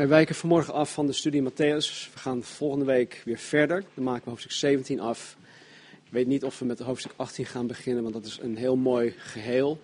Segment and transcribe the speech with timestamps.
[0.00, 2.12] Wij wijken vanmorgen af van de studie Matthäus.
[2.12, 3.84] We gaan volgende week weer verder.
[3.94, 5.36] Dan maken we hoofdstuk 17 af.
[6.04, 8.76] Ik weet niet of we met hoofdstuk 18 gaan beginnen, want dat is een heel
[8.76, 9.80] mooi geheel.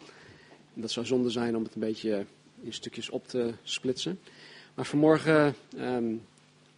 [0.75, 2.25] Dat zou zonde zijn om het een beetje
[2.63, 4.21] in stukjes op te splitsen.
[4.75, 6.15] Maar vanmorgen ehm,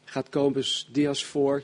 [0.05, 1.63] gaat Kobus Dias voor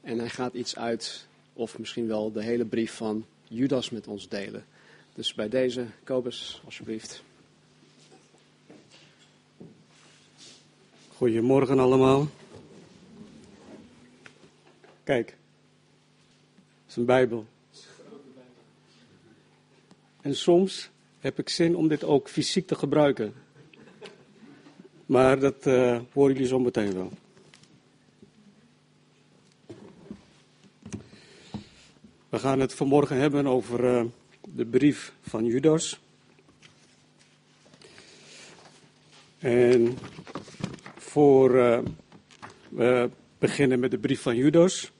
[0.00, 4.28] en hij gaat iets uit, of misschien wel de hele brief van Judas met ons
[4.28, 4.64] delen.
[5.14, 7.22] Dus bij deze, Kobus, alsjeblieft.
[11.22, 12.28] Goedemorgen allemaal.
[15.04, 17.46] Kijk, het is een Bijbel.
[20.20, 23.34] En soms heb ik zin om dit ook fysiek te gebruiken.
[25.06, 27.12] Maar dat uh, horen jullie zo meteen wel.
[32.28, 34.04] We gaan het vanmorgen hebben over uh,
[34.54, 36.00] de brief van Judas.
[39.38, 39.98] En
[41.12, 41.78] voor uh,
[42.68, 44.92] we beginnen met de brief van Judas,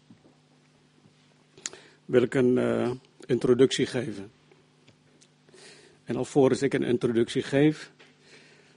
[2.04, 2.90] wil ik een uh,
[3.26, 4.30] introductie geven.
[6.04, 7.92] En alvorens ik een introductie geef,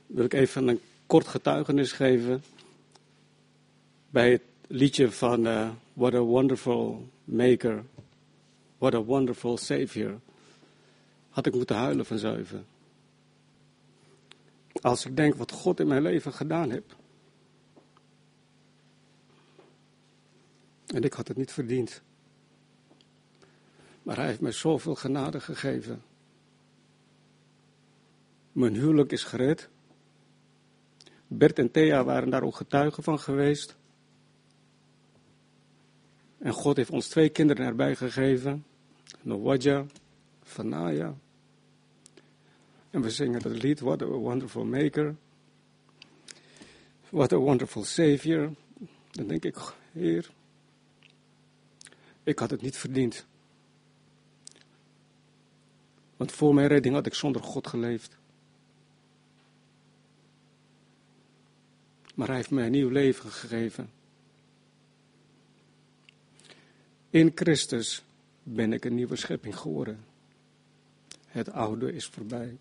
[0.08, 2.44] wil ik even een kort getuigenis geven
[4.10, 7.84] bij het liedje van uh, What a Wonderful Maker,
[8.78, 10.20] What a Wonderful Savior.
[11.30, 12.64] Had ik moeten huilen van zuiver.
[14.82, 16.96] Als ik denk wat God in mijn leven gedaan heeft.
[20.88, 22.02] En ik had het niet verdiend.
[24.04, 26.04] Maar hij heeft mij zoveel genade gegeven.
[28.52, 29.70] Mijn huwelijk is gered.
[31.28, 33.76] Bert en Thea waren daar ook getuigen van geweest.
[36.38, 38.66] En God heeft ons twee kinderen erbij gegeven.
[39.22, 39.86] Nowadja,
[40.44, 41.16] Fanaya.
[42.90, 45.16] En we zingen het lied, What a Wonderful Maker.
[47.10, 48.52] What a Wonderful Savior.
[49.12, 49.58] Dan denk ik,
[49.92, 50.30] Heer,
[52.26, 53.26] ik had het niet verdiend.
[56.18, 58.18] Want voor mijn redding had ik zonder God geleefd.
[62.16, 63.90] Maar hij heeft mij een nieuw leven gegeven.
[67.10, 68.04] In Christus
[68.44, 70.06] ben ik een nieuwe schepping geworden.
[71.26, 72.58] Het oude is voorbij.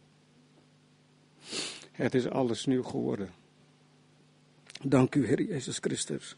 [1.92, 3.30] Het is alles nieuw geworden.
[4.82, 6.36] Dank u, Heer Jezus Christus.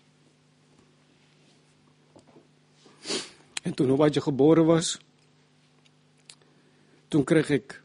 [3.66, 4.98] En toen je geboren was,
[7.08, 7.82] toen kreeg ik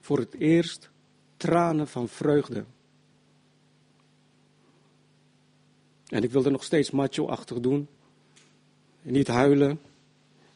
[0.00, 0.90] voor het eerst
[1.36, 2.64] tranen van vreugde.
[6.08, 7.88] En ik wilde nog steeds macho-achtig doen.
[9.02, 9.80] En niet huilen.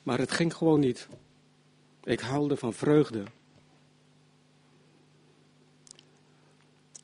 [0.02, 1.08] Maar het ging gewoon niet.
[2.02, 3.24] Ik huilde van vreugde.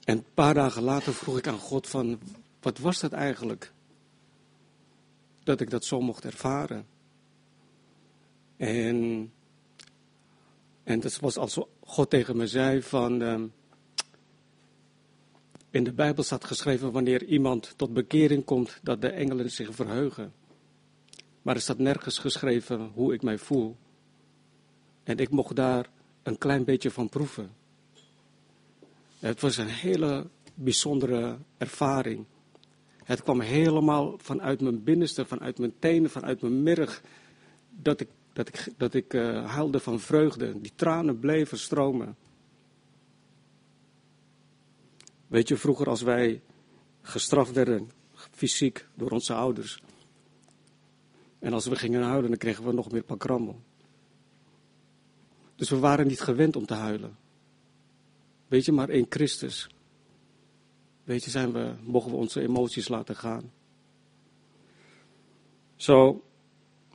[0.05, 2.19] En een paar dagen later vroeg ik aan God van,
[2.61, 3.73] wat was dat eigenlijk?
[5.45, 6.95] Dat ik dat zo mocht ervaren.
[8.57, 9.33] En,
[10.83, 13.53] en dat was als God tegen me zei van, um,
[15.71, 20.33] in de Bijbel staat geschreven wanneer iemand tot bekering komt, dat de engelen zich verheugen.
[21.43, 23.77] Maar er staat nergens geschreven hoe ik mij voel.
[25.03, 25.91] En ik mocht daar
[26.23, 27.51] een klein beetje van proeven.
[29.19, 32.25] Het was een hele bijzondere ervaring.
[33.05, 37.03] Het kwam helemaal vanuit mijn binnenste, vanuit mijn tenen, vanuit mijn merg.
[37.71, 40.61] Dat ik dat ik, dat ik uh, huilde van vreugde.
[40.61, 42.17] Die tranen bleven stromen.
[45.27, 46.43] Weet je, vroeger als wij
[47.03, 47.91] gestraft werden,
[48.31, 49.83] fysiek, door onze ouders.
[51.39, 53.61] En als we gingen huilen, dan kregen we nog meer pakrammel.
[55.55, 57.17] Dus we waren niet gewend om te huilen.
[58.49, 59.69] Weet je, maar in Christus.
[61.05, 63.53] Weet je, zijn we, mogen we onze emoties laten gaan.
[65.77, 66.25] Zo,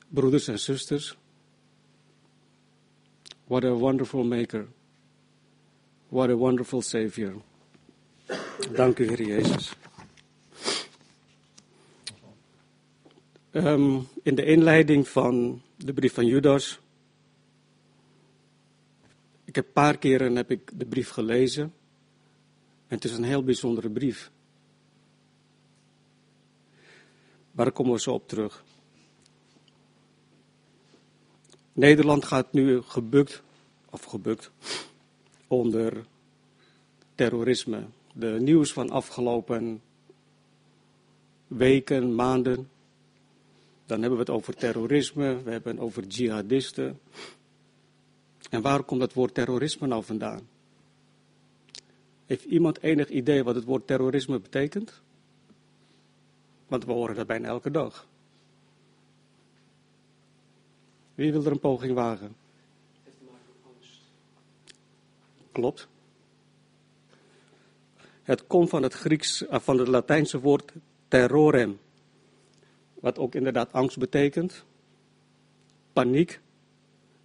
[0.08, 1.20] broeders en zusters,
[3.52, 4.68] What a wonderful maker.
[6.10, 7.34] What a wonderful savior.
[8.76, 9.74] Dank u, Heer Jezus.
[13.52, 16.80] Um, in de inleiding van de brief van Judas.
[19.46, 21.64] Ik heb een paar keren heb ik de brief gelezen.
[22.88, 24.32] En het is een heel bijzondere brief.
[27.52, 28.64] Maar daar komen we zo op terug.
[31.82, 33.44] Nederland gaat nu gebukt,
[33.90, 34.52] of gebukt,
[35.48, 36.06] onder
[37.16, 37.86] terrorisme.
[38.14, 39.82] De nieuws van afgelopen
[41.48, 42.70] weken, maanden.
[43.86, 47.00] Dan hebben we het over terrorisme, we hebben het over jihadisten.
[48.50, 50.48] En waar komt dat woord terrorisme nou vandaan?
[52.26, 55.02] Heeft iemand enig idee wat het woord terrorisme betekent?
[56.68, 58.10] Want we horen dat bijna elke dag.
[61.22, 62.36] Wie wil er een poging wagen?
[65.52, 65.88] Klopt.
[68.24, 70.74] Het komt van het Grieks, eh, van het Latijnse woord
[71.08, 71.80] terrorem.
[72.94, 74.66] Wat ook inderdaad angst betekent.
[75.94, 76.40] Paniek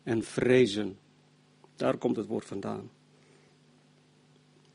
[0.02, 0.98] en vrezen.
[1.76, 2.90] Daar komt het woord vandaan.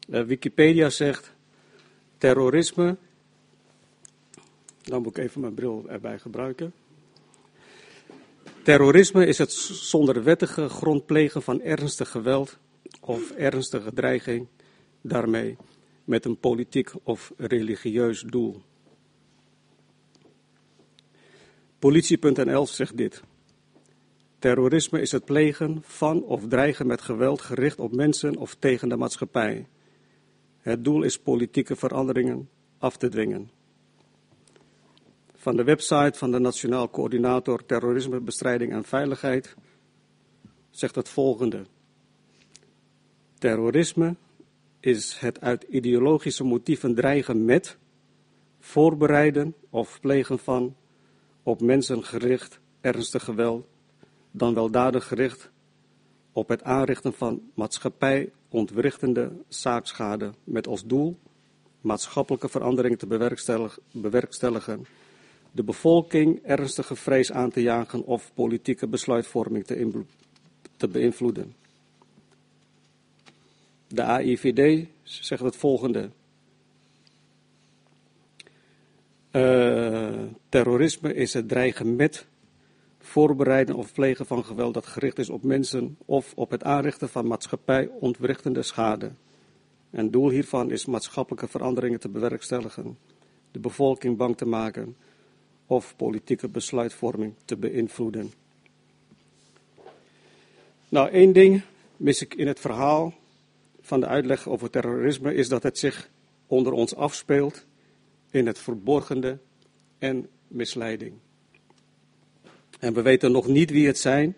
[0.09, 1.33] Uh, Wikipedia zegt
[2.18, 2.97] terrorisme.
[4.81, 6.73] Dan moet ik even mijn bril erbij gebruiken.
[8.63, 12.57] Terrorisme is het zonder wettige grond plegen van ernstig geweld
[12.99, 14.47] of ernstige dreiging
[15.01, 15.57] daarmee
[16.03, 18.61] met een politiek of religieus doel.
[21.79, 23.23] Politie.nl zegt dit.
[24.39, 28.95] Terrorisme is het plegen van of dreigen met geweld gericht op mensen of tegen de
[28.95, 29.67] maatschappij.
[30.59, 33.60] Het doel is politieke veranderingen af te dwingen.
[35.41, 39.55] Van de website van de Nationaal Coördinator Terrorismebestrijding en Veiligheid
[40.69, 41.65] zegt het volgende.
[43.33, 44.15] Terrorisme
[44.79, 47.77] is het uit ideologische motieven dreigen met,
[48.59, 50.75] voorbereiden of plegen van
[51.44, 53.67] op mensen gericht ernstig geweld,
[54.31, 55.51] dan weldadig gericht
[56.31, 61.17] op het aanrichten van maatschappij ontwrichtende zaakschade met als doel
[61.81, 63.07] maatschappelijke veranderingen te
[63.91, 64.85] bewerkstelligen,
[65.51, 69.65] de bevolking ernstige vrees aan te jagen of politieke besluitvorming
[70.77, 71.56] te, beïnvloeden.
[73.88, 76.09] De AIVD zegt het volgende.
[79.31, 82.27] Uh, terrorisme is het dreigen met,
[83.00, 87.27] voorbereiden of plegen van geweld dat gericht is op mensen of op het aanrichten van
[87.27, 89.12] maatschappij ontwrichtende schade.
[89.89, 92.97] En doel hiervan is maatschappelijke veranderingen te bewerkstelligen,
[93.51, 94.95] de bevolking bang te maken
[95.71, 98.33] of politieke besluitvorming te beïnvloeden.
[100.89, 101.62] Nou, één ding
[101.97, 103.13] mis ik in het verhaal
[103.81, 106.09] van de uitleg over terrorisme is dat het zich
[106.47, 107.65] onder ons afspeelt
[108.29, 109.38] in het verborgende
[109.97, 111.13] en misleiding.
[112.79, 114.35] En we weten nog niet wie het zijn.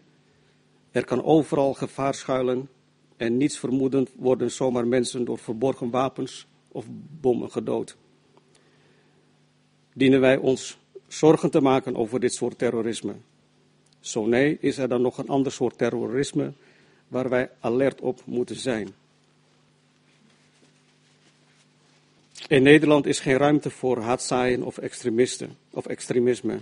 [0.92, 2.70] Er kan overal gevaar schuilen
[3.18, 6.86] en niets vermoedend worden zomaar mensen door verborgen wapens of
[7.22, 7.98] bommen gedood.
[9.94, 10.82] Dienen wij ons
[11.14, 13.16] zorgen te maken over dit soort terrorisme?
[14.00, 16.54] Zo nee, is er dan nog een ander soort terrorisme
[17.08, 18.94] waar wij alert op moeten zijn?
[22.48, 26.60] In Nederland is geen ruimte voor haatzaaien of extremisten of extremisme.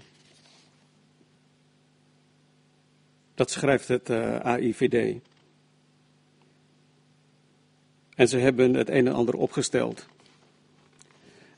[3.36, 5.20] Dat schrijft het eh, AIVD.
[8.16, 10.06] En ze hebben het een en ander opgesteld.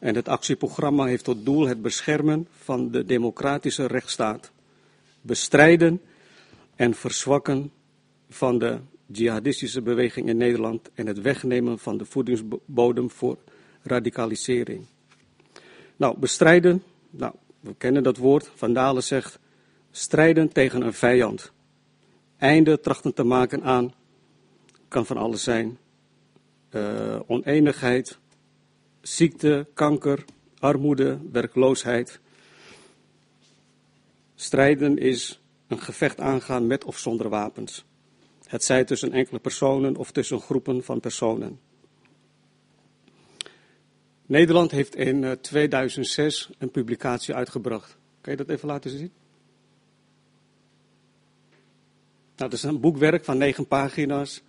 [0.03, 4.51] En het actieprogramma heeft tot doel het beschermen van de democratische rechtsstaat,
[5.21, 6.01] bestrijden
[6.75, 7.71] en verzwakken
[8.29, 13.37] van de jihadistische beweging in Nederland en het wegnemen van de voedingsbodem voor
[13.81, 14.85] radicalisering.
[15.95, 18.51] Nou, bestrijden, nou, we kennen dat woord.
[18.55, 19.39] Van Dalen zegt,
[19.91, 21.51] strijden tegen een vijand.
[22.37, 23.93] Einde trachten te maken aan,
[24.87, 25.77] kan van alles zijn.
[26.71, 28.19] Uh, oneenigheid,
[29.03, 30.25] ziekte, kanker,
[30.59, 32.19] armoede, werkloosheid.
[34.35, 37.85] Strijden is een gevecht aangaan met of zonder wapens.
[38.45, 41.59] Het zij tussen enkele personen of tussen groepen van personen.
[44.25, 47.97] Nederland heeft in 2006 eh, een publicatie uitgebracht.
[48.21, 49.11] Kan je dat even laten zien?
[52.35, 54.41] Nou, dat is een boekwerk van negen pagina's.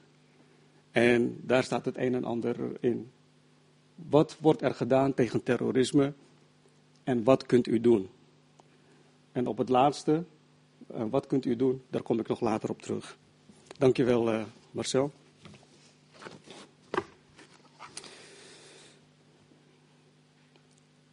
[0.91, 3.11] En daar staat het een en ander in.
[3.95, 6.13] Wat wordt er gedaan tegen terrorisme
[7.05, 8.09] en wat kunt u doen?
[9.33, 10.25] En op het laatste,
[10.87, 13.17] eh, wat kunt u doen, daar kom ik nog later op terug.
[13.79, 15.13] Dankjewel, uh, Marcel.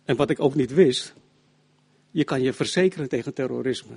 [0.05, 1.13] En wat ik ook niet wist,
[2.11, 3.93] je kan je verzekeren tegen terrorisme.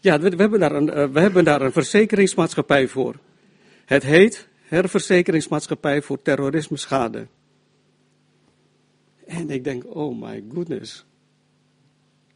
[0.00, 3.14] Ja, we, hebben daar een, eh, we hebben daar een verzekeringsmaatschappij voor.
[3.84, 7.26] Het heet Herverzekeringsmaatschappij voor Terrorisme Schade.
[9.26, 11.04] En ik denk, oh my goodness,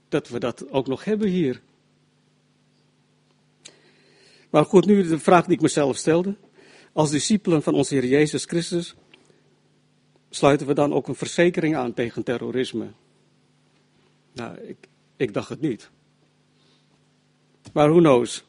[0.09, 1.61] dat we dat ook nog hebben hier.
[4.51, 6.37] Maar goed, nu de vraag die ik mezelf stelde.
[6.93, 8.95] Als discipelen van onze Heer Jezus Christus
[10.31, 12.87] sluiten we dan ook een verzekering aan tegen terrorisme?
[14.33, 14.77] Nou, ik,
[15.17, 15.91] ik dacht het niet.
[17.73, 18.45] Maar who knows?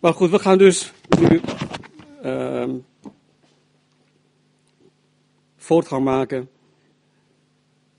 [0.00, 1.40] Maar goed, we gaan dus nu
[2.22, 2.76] ehm,
[5.56, 6.48] voortgang maken.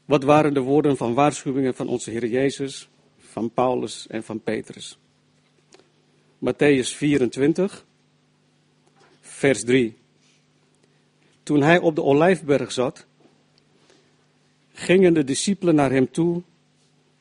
[0.06, 4.98] Wat waren de woorden van waarschuwingen van onze Heer Jezus, van Paulus en van Petrus?
[6.38, 7.86] Matthäus 24,
[9.22, 9.98] vers 3.
[11.44, 13.06] Toen hij op de olijfberg zat,
[14.74, 16.42] gingen de discipelen naar hem toe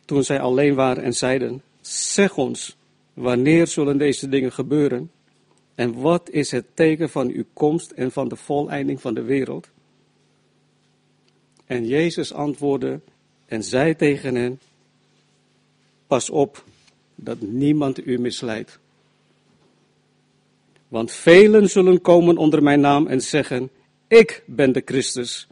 [0.05, 2.77] toen zij alleen waren en zeiden: Zeg ons,
[3.15, 5.11] wanneer zullen deze dingen gebeuren?
[5.75, 9.69] En wat is het teken van uw komst en van de voleinding van de wereld?
[11.67, 13.01] En Jezus antwoordde
[13.47, 14.61] en zei tegen hen:
[16.07, 16.65] Pas op
[17.15, 18.79] dat niemand u misleidt.
[20.89, 23.71] Want velen zullen komen onder mijn naam en zeggen:
[24.09, 25.49] Ik ben de Christus.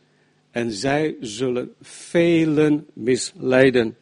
[0.51, 3.97] En zij zullen velen misleiden.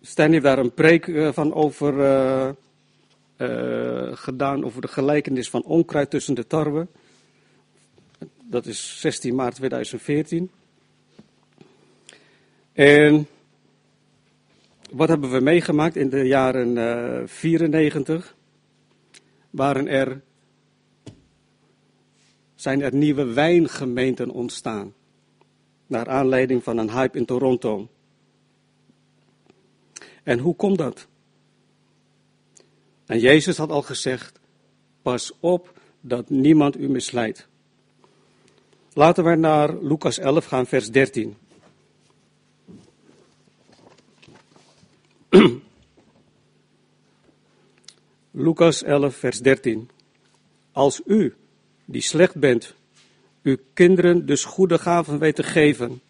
[0.00, 1.94] Stijn heeft daar een preek eh, van over
[3.38, 6.86] uh, gedaan, over de gelijkenis van onkruid tussen de tarwe.
[8.44, 10.50] Dat is 16 maart 2014.
[12.72, 13.26] En
[14.90, 18.36] wat hebben we meegemaakt in de jaren uh, 94?
[19.50, 20.20] Waren er,
[22.54, 24.94] zijn er nieuwe wijngemeenten ontstaan.
[25.86, 27.88] Naar aanleiding van een hype in Toronto.
[30.22, 31.06] En hoe komt dat?
[33.08, 34.40] En Jezus had al gezegd:
[35.02, 37.48] pas op dat niemand u misleidt.
[38.92, 41.36] Laten we naar Lucas 11 gaan, vers 13.
[48.30, 49.90] Lucas 11, vers 13.
[50.72, 51.34] Als u,
[51.84, 52.74] die slecht bent,
[53.42, 56.00] uw kinderen dus goede gaven weet te geven,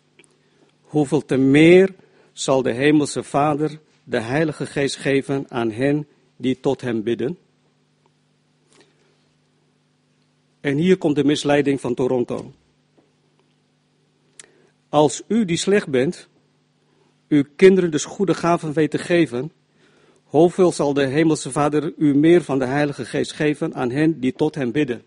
[0.81, 1.95] hoeveel te meer
[2.33, 6.07] zal de Hemelse Vader de Heilige Geest geven aan hen
[6.38, 7.38] die tot Hem bidden?
[10.61, 12.52] En hier komt de misleiding van Toronto.
[14.88, 16.28] Als u die slecht bent,
[17.28, 19.52] uw kinderen dus goede gaven weet te geven,
[20.25, 24.33] hoeveel zal de Hemelse Vader u meer van de Heilige Geest geven aan hen die
[24.33, 25.02] tot Hem bidden?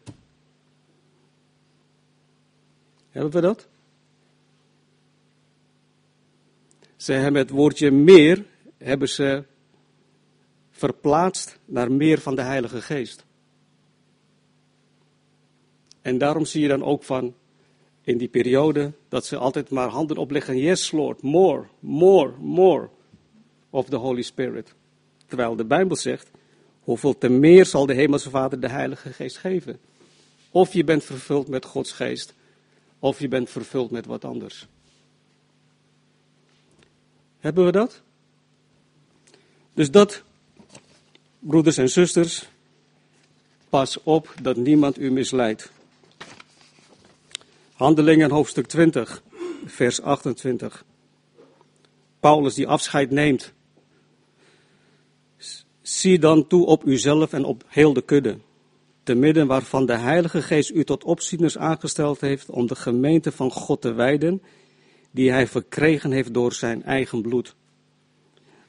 [3.10, 3.68] Hebben we dat?
[6.96, 8.46] Ze hebben het woordje meer
[8.78, 9.44] hebben ze
[10.82, 13.26] verplaatst naar meer van de Heilige Geest.
[16.02, 17.34] En daarom zie je dan ook van
[18.02, 20.58] in die periode dat ze altijd maar handen opleggen.
[20.58, 22.90] Yes, Lord, more, more, more
[23.70, 24.74] of the Holy Spirit.
[25.28, 26.32] Terwijl de Bijbel zegt,
[26.80, 29.80] hoeveel te meer zal de Hemelse Vader de Heilige Geest geven.
[30.52, 32.34] Of je bent vervuld met Gods Geest,
[33.00, 34.68] of je bent vervuld met wat anders.
[37.40, 38.02] Hebben we dat?
[39.74, 40.24] Dus dat,
[41.42, 42.50] broeders en zusters,
[43.70, 45.72] pas op dat niemand u misleidt.
[47.74, 49.24] Handelingen hoofdstuk 20,
[49.66, 50.86] vers 28.
[52.20, 53.54] Paulus die afscheid neemt.
[55.82, 58.38] Zie dan toe op uzelf en op heel de kudde,
[59.04, 63.52] te midden waarvan de Heilige Geest u tot opzieners aangesteld heeft om de gemeente van
[63.52, 64.42] God te wijden,
[65.12, 67.56] die hij verkregen heeft door zijn eigen bloed.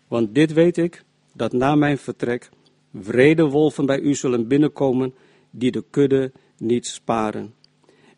[0.09, 2.51] Want dit weet ik, dat na mijn vertrek
[2.95, 5.15] vrede wolven bij u zullen binnenkomen,
[5.51, 7.55] die de kudde niet sparen.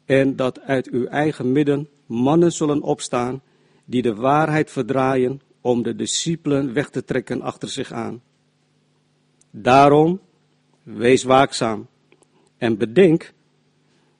[0.04, 3.42] En dat uit uw eigen midden mannen zullen opstaan,
[3.84, 8.22] die de waarheid verdraaien om de discipelen weg te trekken achter zich aan.
[9.50, 10.20] Daarom,
[10.82, 11.86] wees waakzaam
[12.58, 13.32] en bedenk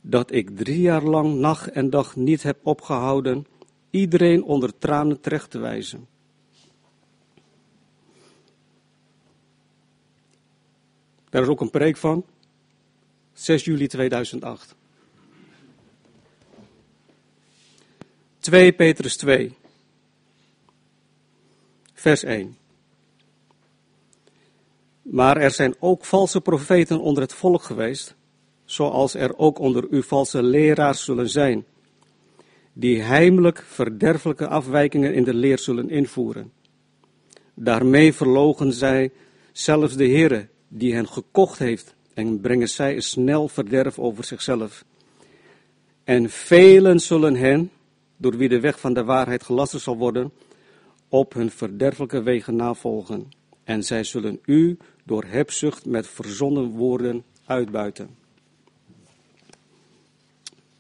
[0.00, 3.46] dat ik drie jaar lang nacht en dag niet heb opgehouden
[3.90, 6.06] iedereen onder tranen terecht te wijzen.
[11.34, 12.24] Daar is ook een preek van.
[13.32, 14.74] 6 juli 2008.
[18.38, 19.56] 2 Petrus 2.
[21.94, 22.56] Vers 1.
[25.02, 28.14] Maar er zijn ook valse profeten onder het volk geweest,
[28.64, 31.64] zoals er ook onder u valse leraars zullen zijn,
[32.72, 36.52] die heimelijk verderfelijke afwijkingen in de leer zullen invoeren.
[37.54, 39.12] Daarmee verlogen zij
[39.52, 44.84] zelfs de Heere, die hen gekocht heeft, en brengen zij een snel verderf over zichzelf.
[46.04, 47.70] En velen zullen hen,
[48.16, 50.32] door wie de weg van de waarheid gelasterd zal worden,
[51.08, 53.28] op hun verderfelijke wegen navolgen.
[53.64, 58.16] En zij zullen u door hebzucht met verzonnen woorden uitbuiten.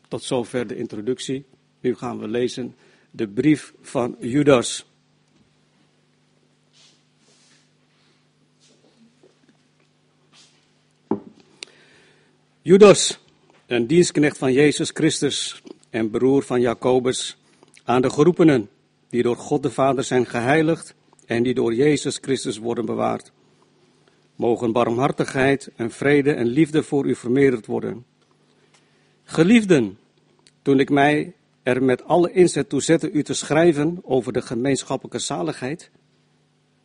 [0.08, 1.44] Tot zover de introductie.
[1.80, 2.74] Nu gaan we lezen
[3.10, 4.86] de brief van Judas.
[12.66, 13.18] Judas,
[13.66, 17.36] een dienstknecht van Jezus Christus en broer van Jacobus,
[17.84, 18.68] aan de geroepenen
[19.08, 20.94] die door God de Vader zijn geheiligd
[21.26, 23.32] en die door Jezus Christus worden bewaard.
[24.36, 28.04] Mogen barmhartigheid en vrede en liefde voor u vermeerderd worden.
[29.24, 29.98] Geliefden,
[30.62, 35.18] toen ik mij er met alle inzet toe zette u te schrijven over de gemeenschappelijke
[35.18, 35.90] zaligheid,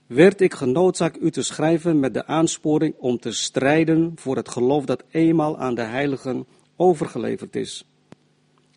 [0.10, 4.86] werd ik genoodzaakt u te schrijven met de aansporing om te strijden voor het geloof
[4.86, 7.86] dat eenmaal aan de heiligen overgeleverd is.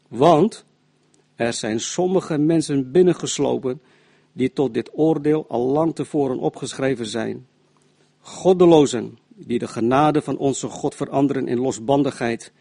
[0.08, 0.64] Want
[1.34, 3.80] er zijn sommige mensen binnengeslopen
[4.32, 7.46] die tot dit oordeel al lang tevoren opgeschreven zijn.
[8.20, 12.52] Goddelozen, die de genade van onze God veranderen in losbandigheid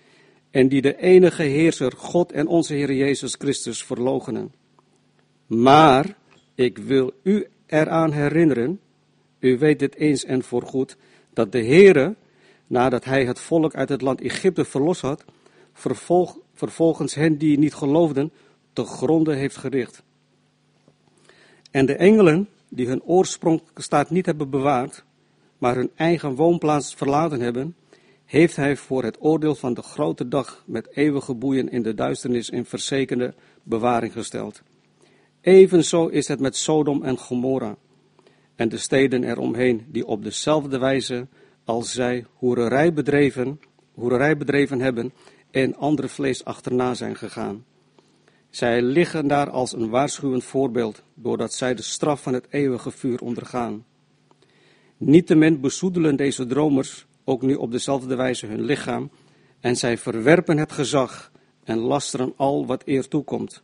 [0.51, 4.53] en die de enige heerser, God en onze Heer Jezus Christus verlogenen.
[5.47, 6.17] Maar
[6.55, 8.79] ik wil u eraan herinneren,
[9.39, 10.97] u weet dit eens en voorgoed,
[11.33, 12.15] dat de Heere,
[12.67, 15.25] nadat hij het volk uit het land Egypte verlost had,
[15.73, 18.31] vervolg, vervolgens hen die niet geloofden,
[18.73, 20.03] te gronde heeft gericht.
[21.71, 25.03] En de engelen, die hun oorspronkelijke staat niet hebben bewaard,
[25.57, 27.75] maar hun eigen woonplaats verlaten hebben,
[28.25, 32.49] heeft hij voor het oordeel van de grote dag met eeuwige boeien in de duisternis
[32.49, 34.61] in verzekerde bewaring gesteld.
[35.41, 37.77] Evenzo is het met Sodom en Gomorra
[38.55, 41.27] en de steden eromheen, die op dezelfde wijze
[41.65, 43.60] als zij hoererij bedreven,
[43.93, 45.13] hoererij bedreven hebben
[45.51, 47.65] en andere vlees achterna zijn gegaan.
[48.50, 53.21] Zij liggen daar als een waarschuwend voorbeeld, doordat zij de straf van het eeuwige vuur
[53.21, 53.86] ondergaan.
[54.98, 59.12] Niettemin bezoedelen deze dromers ook nu op dezelfde wijze hun lichaam,
[59.60, 61.31] en zij verwerpen het gezag
[61.63, 63.63] en lasteren al wat eer toekomt.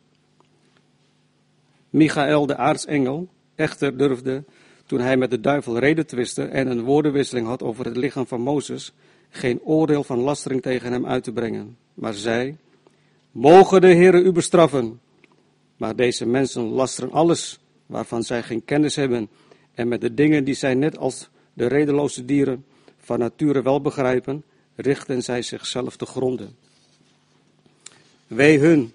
[1.90, 4.44] Michael, de aartsengel, echter durfde,
[4.86, 8.40] toen hij met de duivel reden twiste en een woordenwisseling had over het lichaam van
[8.40, 8.92] Mozes,
[9.30, 12.56] geen oordeel van lastering tegen hem uit te brengen, maar zei,
[13.32, 15.00] mogen de Heere u bestraffen.
[15.76, 19.28] Maar deze mensen lasteren alles waarvan zij geen kennis hebben
[19.74, 22.64] en met de dingen die zij net als de redeloze dieren
[22.98, 26.56] van nature wel begrijpen, richten zij zichzelf te gronden.
[28.26, 28.92] Wee hun,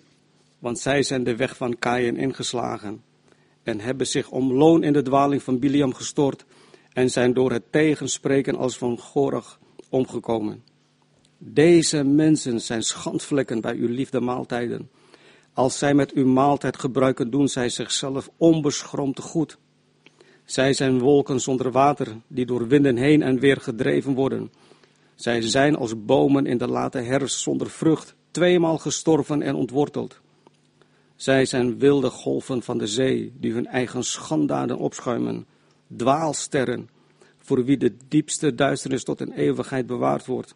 [0.64, 3.04] want zij zijn de weg van Kaïn ingeslagen
[3.64, 6.46] en hebben zich om loon in de dwaling van Biliam gestort
[6.94, 10.64] en zijn door het tegenspreken als van Gorach omgekomen.
[11.38, 14.90] Deze mensen zijn schandvlekken bij uw liefde maaltijden.
[15.54, 19.58] Als zij met uw maaltijd gebruiken, doen zij zichzelf onbeschroomd goed.
[20.46, 24.52] Zij zijn wolken zonder water, die door winden heen en weer gedreven worden.
[25.16, 30.22] Zij zijn als bomen in de late herfst zonder vrucht, tweemaal gestorven en ontworteld.
[31.16, 35.46] Zij zijn wilde golven van de zee, die hun eigen schandaden opschuimen,
[35.96, 36.90] dwaalsterren,
[37.38, 40.56] voor wie de diepste duisternis tot in eeuwigheid bewaard wordt.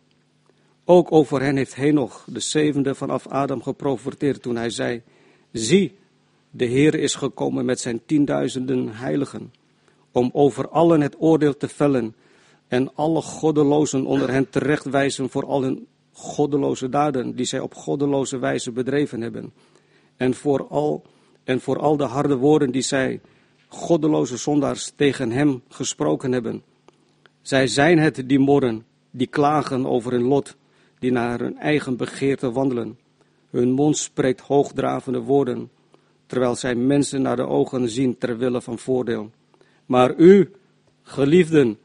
[0.86, 5.02] Ook over hen heeft Henoch, de zevende vanaf Adam, geprofiteerd toen hij zei,
[5.52, 5.98] zie,
[6.52, 9.52] de Heer is gekomen met zijn tienduizenden heiligen
[10.12, 12.15] om over allen het oordeel te vellen
[12.67, 18.38] en alle goddelozen onder hen terechtwijzen voor al hun goddeloze daden die zij op goddeloze
[18.38, 19.54] wijze bedreven hebben.
[20.18, 21.04] En voor al,
[21.44, 23.22] en voor al de harde woorden die zij,
[23.68, 26.64] goddeloze zondaars, tegen hem gesproken hebben.
[27.42, 30.56] Zij zijn het die morren, die klagen over hun lot,
[31.00, 32.98] die naar hun eigen begeerte wandelen.
[33.50, 35.70] Hun mond spreekt hoogdravende woorden,
[36.26, 39.32] terwijl zij mensen naar de ogen zien ter wille van voordeel.
[39.86, 40.52] Maar u,
[41.04, 41.78] geliefden,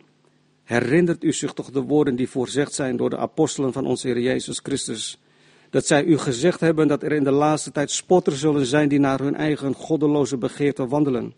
[0.64, 4.20] herinnert u zich toch de woorden die voorzegd zijn door de apostelen van onze Heer
[4.20, 5.20] Jezus Christus.
[5.72, 8.98] Dat zij u gezegd hebben dat er in de laatste tijd spotters zullen zijn die
[8.98, 11.34] naar hun eigen goddeloze begeerte wandelen.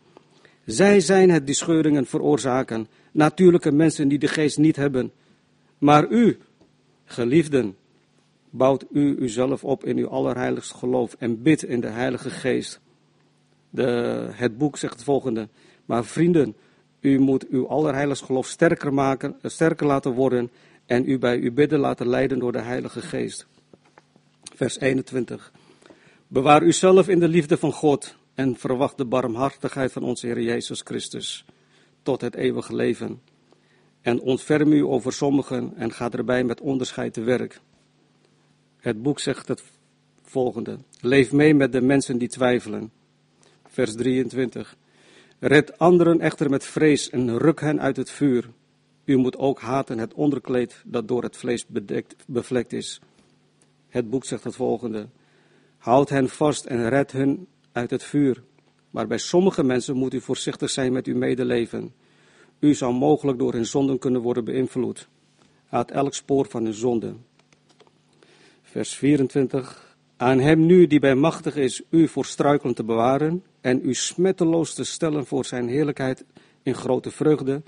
[0.64, 5.12] Zij zijn het die scheuringen veroorzaken, natuurlijke mensen die de geest niet hebben.
[5.78, 6.38] Maar u,
[7.04, 7.76] geliefden,
[8.50, 12.80] bouwt u uzelf op in uw allerheiligst geloof en bidt in de Heilige Geest.
[13.70, 15.48] De, het boek zegt het volgende.
[15.84, 16.56] Maar vrienden,
[17.00, 20.50] u moet uw allerheiligst geloof sterker, maken, sterker laten worden
[20.86, 23.46] en u bij uw bidden laten leiden door de Heilige Geest.
[24.56, 25.52] Vers 21.
[26.26, 30.80] Bewaar uzelf in de liefde van God en verwacht de barmhartigheid van onze Heer Jezus
[30.84, 31.44] Christus
[32.02, 33.20] tot het eeuwige leven.
[34.00, 37.60] En ontferm u over sommigen en ga erbij met onderscheid te werk.
[38.76, 39.62] Het boek zegt het
[40.22, 40.78] volgende.
[41.00, 42.92] Leef mee met de mensen die twijfelen.
[43.66, 44.76] Vers 23.
[45.38, 48.50] Red anderen echter met vrees en ruk hen uit het vuur.
[49.04, 53.00] U moet ook haten het onderkleed dat door het vlees bedekt, bevlekt is.
[53.94, 55.08] Het boek zegt het volgende.
[55.78, 58.42] Houd hen vast en red hen uit het vuur.
[58.90, 61.94] Maar bij sommige mensen moet u voorzichtig zijn met uw medeleven.
[62.58, 65.08] U zou mogelijk door hun zonden kunnen worden beïnvloed.
[65.66, 67.14] Haat elk spoor van hun zonde.
[68.62, 69.96] vers 24.
[70.16, 74.74] Aan hem nu die bij machtig is u voor struikelen te bewaren en u smetteloos
[74.74, 76.24] te stellen voor zijn heerlijkheid
[76.62, 77.62] in grote vreugde,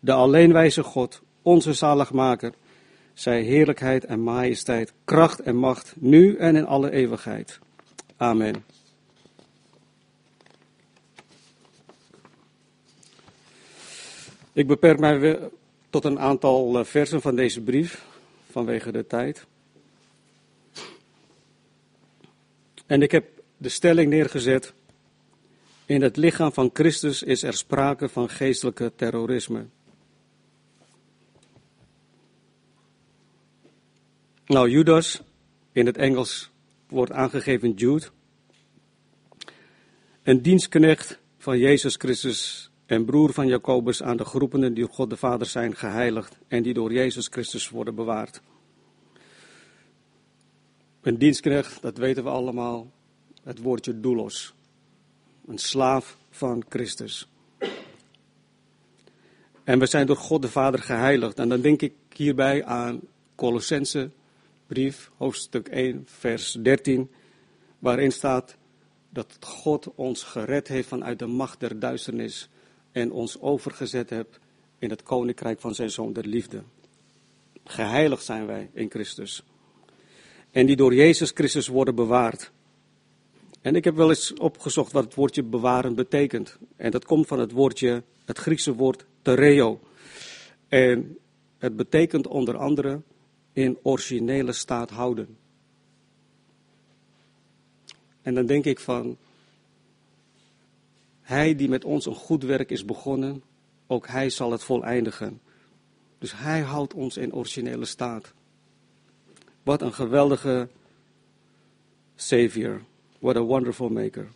[0.00, 2.52] de alleenwijze God, onze zaligmaker,
[3.14, 7.58] zij heerlijkheid en majesteit, kracht en macht, nu en in alle eeuwigheid.
[8.16, 8.64] Amen.
[14.52, 15.50] Ik beperk mij weer
[15.90, 18.04] tot een aantal eh, versen van deze brief,
[18.50, 19.46] vanwege de tijd.
[22.86, 23.24] En ik heb
[23.56, 24.72] de stelling neergezet.
[25.86, 29.66] In het lichaam van Christus is er sprake van geestelijke terrorisme.
[34.52, 35.22] Nou, Judas,
[35.72, 36.50] in het Engels
[36.88, 38.06] wordt aangegeven Jude,
[40.22, 45.16] een dienstknecht van Jezus Christus en broer van Jacobus aan de groepenen die God de
[45.16, 48.40] Vader zijn geheiligd en die door Jezus Christus worden bewaard.
[51.00, 52.90] Een dienstknecht, dat weten we allemaal,
[53.42, 54.54] het woordje doulos.
[55.46, 57.28] Een slaaf van Christus.
[59.64, 61.38] En we zijn door God de Vader geheiligd.
[61.38, 63.00] En dan denk ik hierbij aan
[63.34, 64.10] Colossense
[64.72, 67.10] brief, hoofdstuk 1, vers 13,
[67.78, 68.56] waarin staat
[69.10, 72.48] dat God ons gered heeft vanuit de macht der duisternis
[72.92, 74.38] en ons overgezet hebt
[74.78, 76.62] in het koninkrijk van zijn zoon der liefde.
[77.64, 79.44] Geheiligd zijn wij in Christus.
[80.50, 82.52] En die door Jezus Christus worden bewaard.
[83.60, 86.58] En ik heb wel eens opgezocht wat het woordje bewaren betekent.
[86.76, 89.80] En dat komt van het woordje, het Griekse woord tereo.
[90.68, 91.18] En
[91.58, 93.00] het betekent onder andere
[93.52, 95.36] in originele staat houden.
[98.22, 99.16] En dan denk ik van,
[101.20, 103.42] hij die met ons een goed werk is begonnen,
[103.86, 105.40] ook hij zal het voleindigen.
[106.18, 108.32] Dus hij houdt ons in originele staat.
[109.62, 110.68] Wat een geweldige
[112.16, 112.82] Savior.
[113.18, 114.28] What a wonderful maker.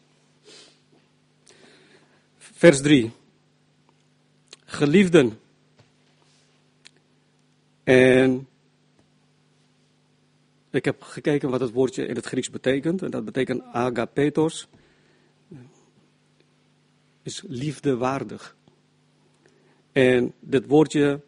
[2.39, 3.11] Vers 3.
[4.65, 5.39] Geliefden.
[7.85, 8.49] En
[10.77, 13.03] ik heb gekeken wat het woordje in het Grieks betekent.
[13.03, 14.69] En dat betekent agapetos
[17.27, 18.57] is liefdewaardig.
[19.93, 21.21] En dit woordje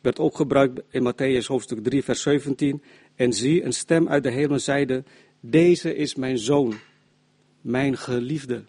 [0.00, 2.82] werd ook gebruikt in Matthäus hoofdstuk 3, vers 17.
[3.14, 5.04] En zie, een stem uit de hemel zeide,
[5.40, 6.74] deze is mijn zoon,
[7.60, 8.64] mijn geliefde.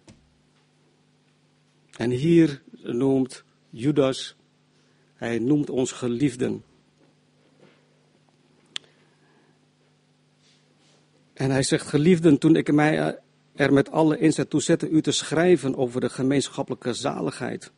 [1.97, 4.35] En hier noemt Judas,
[5.13, 6.63] hij noemt ons geliefden.
[11.37, 13.19] En hij zegt, geliefden, toen ik mij
[13.55, 17.71] er met alle inzet toe zetten u te schrijven over de gemeenschappelijke zaligheid.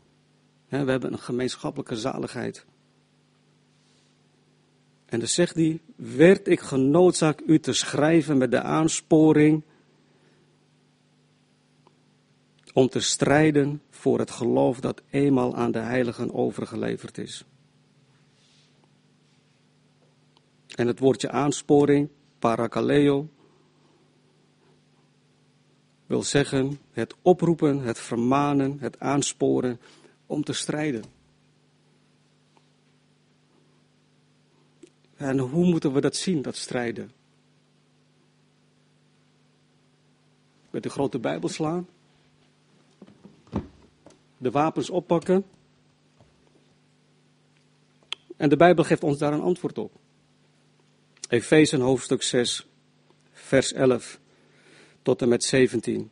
[0.68, 2.66] we hebben een gemeenschappelijke zaligheid.
[5.06, 9.64] En dan zegt hij, werd ik genoodzaakt u te schrijven met de aansporing
[12.74, 17.46] om te strijden voor het geloof dat eenmaal aan de heiligen overgeleverd is.
[20.76, 23.30] En het woordje aansporing, parakaleo,
[26.10, 29.80] wil zeggen het oproepen, het vermanen, het aansporen
[30.26, 31.04] om te strijden.
[35.16, 37.12] En hoe moeten we dat zien, dat strijden?
[40.70, 41.88] Met de grote Bijbel slaan?
[44.38, 45.46] De wapens oppakken?
[48.38, 49.92] En de Bijbel geeft ons daar een antwoord op.
[51.28, 52.68] Efeze hoofdstuk 6,
[53.32, 54.20] vers 11
[55.02, 56.10] tot en met 17.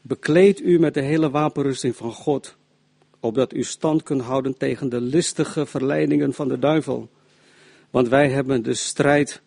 [0.00, 2.56] Bekleed u met de hele wapenrusting van God,
[3.20, 7.08] opdat u stand kunt houden tegen de listige verleidingen van de duivel.
[7.90, 9.42] Want wij hebben de strijd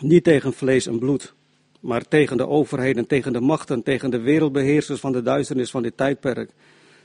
[0.00, 1.34] niet tegen vlees en bloed,
[1.80, 5.96] maar tegen de overheden, tegen de machten, tegen de wereldbeheersers van de duisternis van dit
[5.96, 6.50] tijdperk,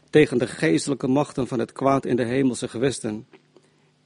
[0.10, 3.26] tegen de geestelijke machten van het kwaad in de hemelse gewesten.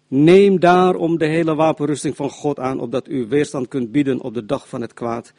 [0.07, 4.45] Neem daarom de hele wapenrusting van God aan, opdat u weerstand kunt bieden op de
[4.45, 5.33] dag van het kwaad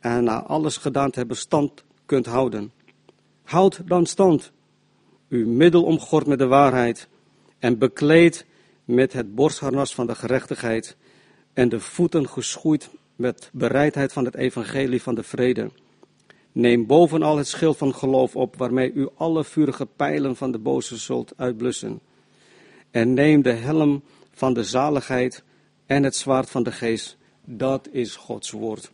[0.00, 2.72] en na alles gedaan te hebben stand kunt houden.
[3.42, 4.52] Houd dan stand,
[5.28, 7.08] uw middel omgord met de waarheid
[7.58, 8.46] en bekleed
[8.84, 10.96] met het borstharnas van de gerechtigheid
[11.52, 15.70] en de voeten geschoeid met bereidheid van het evangelie van de vrede.
[16.52, 20.96] Neem bovenal het schild van geloof op, waarmee u alle vurige pijlen van de boze
[20.96, 22.00] zult uitblussen.
[22.90, 25.42] En neem de helm van de zaligheid
[25.86, 27.16] en het zwaard van de geest.
[27.44, 28.90] Dat is Gods woord.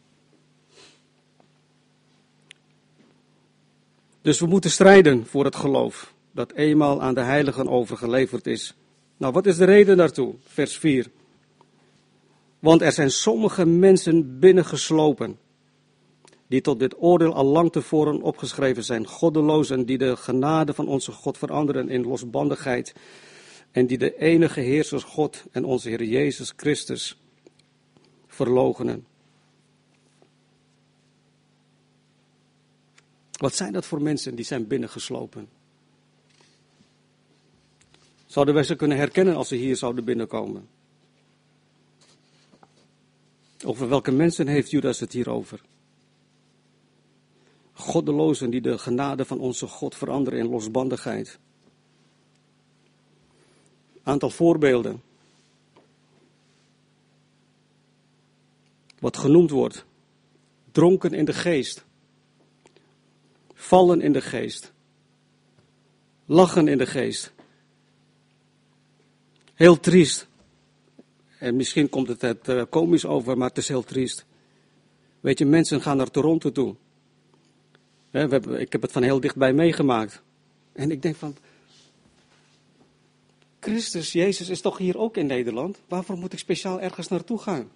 [4.23, 8.75] Dus we moeten strijden voor het geloof dat eenmaal aan de heiligen overgeleverd is.
[9.17, 10.35] Nou, wat is de reden daartoe?
[10.47, 11.07] Vers 4.
[12.59, 15.39] Want er zijn sommige mensen binnengeslopen,
[16.47, 19.07] die tot dit oordeel al lang tevoren opgeschreven zijn.
[19.07, 22.95] Goddelozen die de genade van onze God veranderen in losbandigheid.
[23.73, 27.17] En die de enige Heerser God en onze Heer Jezus Christus
[28.27, 29.07] verlogenen.
[33.33, 35.49] Wat zijn dat voor mensen die zijn binnengeslopen?
[38.27, 40.69] Zouden wij ze kunnen herkennen als ze hier zouden binnenkomen?
[43.65, 45.61] Over welke mensen heeft Judas het hier over?
[47.73, 51.39] Goddelozen die de genade van onze God veranderen in losbandigheid.
[54.03, 55.03] Aantal voorbeelden.
[58.99, 59.85] Wat genoemd wordt.
[60.73, 61.85] Dronken in de geest.
[63.55, 64.73] Vallen in de geest.
[66.27, 67.33] Lachen in de geest.
[69.55, 70.29] Heel triest.
[71.39, 74.25] En misschien komt het het uh, komisch over, maar het is heel triest.
[75.21, 76.75] Weet je, mensen gaan naar Toronto toe.
[78.59, 80.23] ik heb het van heel dichtbij meegemaakt.
[80.73, 81.37] En ik denk van,
[83.63, 85.81] Christus, Jezus is toch hier ook in Nederland?
[85.89, 87.71] Waarvoor moet ik speciaal ergens naartoe gaan?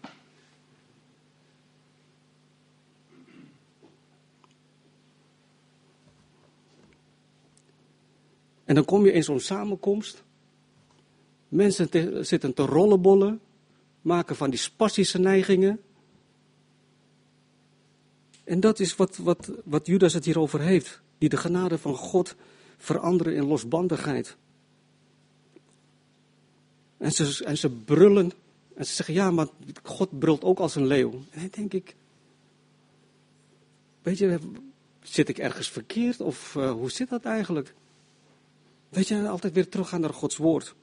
[8.65, 10.25] En dan kom je in zo'n samenkomst.
[11.49, 13.41] Mensen te, zitten te rollenbollen,
[14.01, 15.81] maken van die spastische neigingen.
[18.45, 21.01] En dat is wat, wat, wat Judas het hierover heeft.
[21.19, 22.35] Die de genade van God
[22.77, 24.37] veranderen in losbandigheid.
[26.99, 28.33] En ze, en ze brullen.
[28.75, 29.47] En ze zeggen, ja, maar
[29.83, 31.13] God brult ook als een leeuw.
[31.13, 31.95] En dan denk ik,
[34.03, 34.39] weet je,
[35.03, 36.21] zit ik ergens verkeerd?
[36.21, 37.75] Of uh, hoe zit dat eigenlijk?
[38.89, 40.75] Weet je, altijd weer teruggaan naar Gods woord.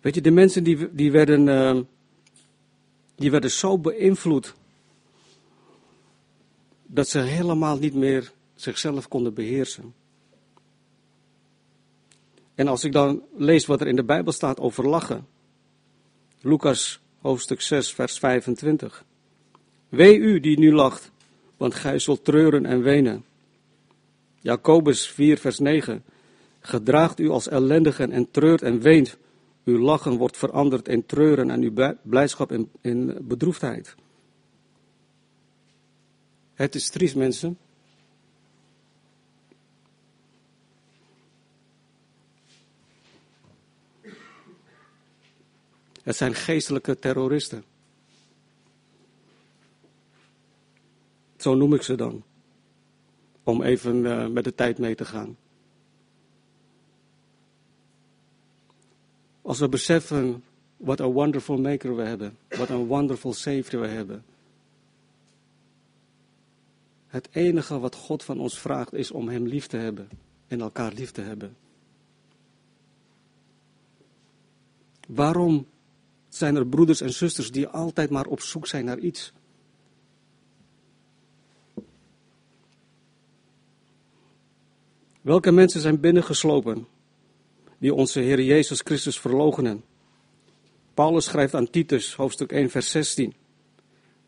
[0.00, 1.80] Weet je, de mensen die, die, werden, uh,
[3.14, 4.54] die werden zo beïnvloed
[6.86, 9.94] dat ze helemaal niet meer zichzelf konden beheersen.
[12.62, 15.26] En als ik dan lees wat er in de Bijbel staat over lachen.
[16.40, 19.04] Lucas hoofdstuk 6, vers 25.
[19.88, 21.10] Wee u die nu lacht,
[21.56, 23.24] want gij zult treuren en wenen.
[24.40, 26.04] Jacobus 4, vers 9.
[26.60, 29.16] Gedraagt u als ellendigen en treurt en weent.
[29.64, 33.94] Uw lachen wordt veranderd in treuren en uw blijdschap in, in bedroefdheid.
[36.54, 37.58] Het is triest, mensen.
[46.02, 47.64] Het zijn geestelijke terroristen.
[51.36, 52.22] Zo noem ik ze dan.
[53.42, 55.36] Om even uh, met de tijd mee te gaan.
[59.42, 60.44] Als we beseffen
[60.76, 62.36] wat een wonderful maker we hebben.
[62.48, 64.24] Wat een wonderful savior we hebben.
[67.06, 70.08] Het enige wat God van ons vraagt is om Hem lief te hebben.
[70.46, 71.56] En elkaar lief te hebben.
[75.08, 75.66] Waarom
[76.34, 79.32] zijn er broeders en zusters die altijd maar op zoek zijn naar iets?
[85.20, 86.86] Welke mensen zijn binnengeslopen
[87.78, 89.84] die onze Heer Jezus Christus verloochenen?
[90.94, 93.34] Paulus schrijft aan Titus, hoofdstuk 1, vers 16.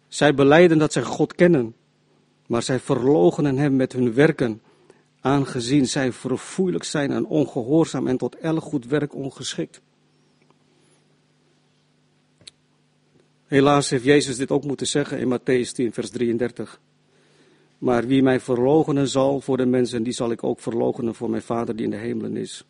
[0.09, 1.75] Zij beleiden dat zij God kennen,
[2.47, 4.63] maar zij verloochenen hem met hun werken,
[5.21, 9.81] aangezien zij verfoeilijk zijn en ongehoorzaam en tot elk goed werk ongeschikt.
[13.55, 16.81] Helaas heeft Jezus dit ook moeten zeggen in Matthäus 10, vers 33.
[17.79, 21.43] Maar wie mij verloochenen zal voor de mensen, die zal ik ook verloochenen voor mijn
[21.43, 22.65] Vader die in de hemelen is.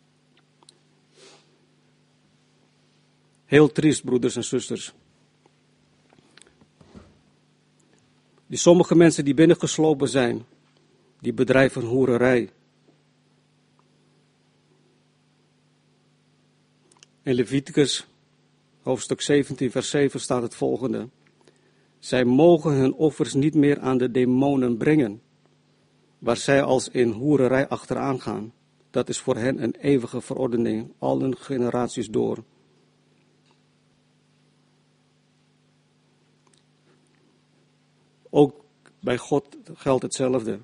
[3.45, 4.93] Heel triest, broeders en zusters.
[8.47, 10.45] Die sommige mensen die binnengeslopen zijn,
[11.19, 12.49] die bedrijven hoererij.
[17.23, 18.07] In Leviticus
[18.85, 21.09] hoofdstuk 17, vers 7 staat het volgende.
[21.99, 25.21] Zij mogen hun offers niet meer aan de demonen brengen,
[26.19, 28.53] waar zij als in hoererij achteraan gaan.
[28.89, 32.43] Dat is voor hen een eeuwige verordening, alle generaties door.
[38.29, 38.63] Ook
[38.99, 40.59] bij God geldt hetzelfde.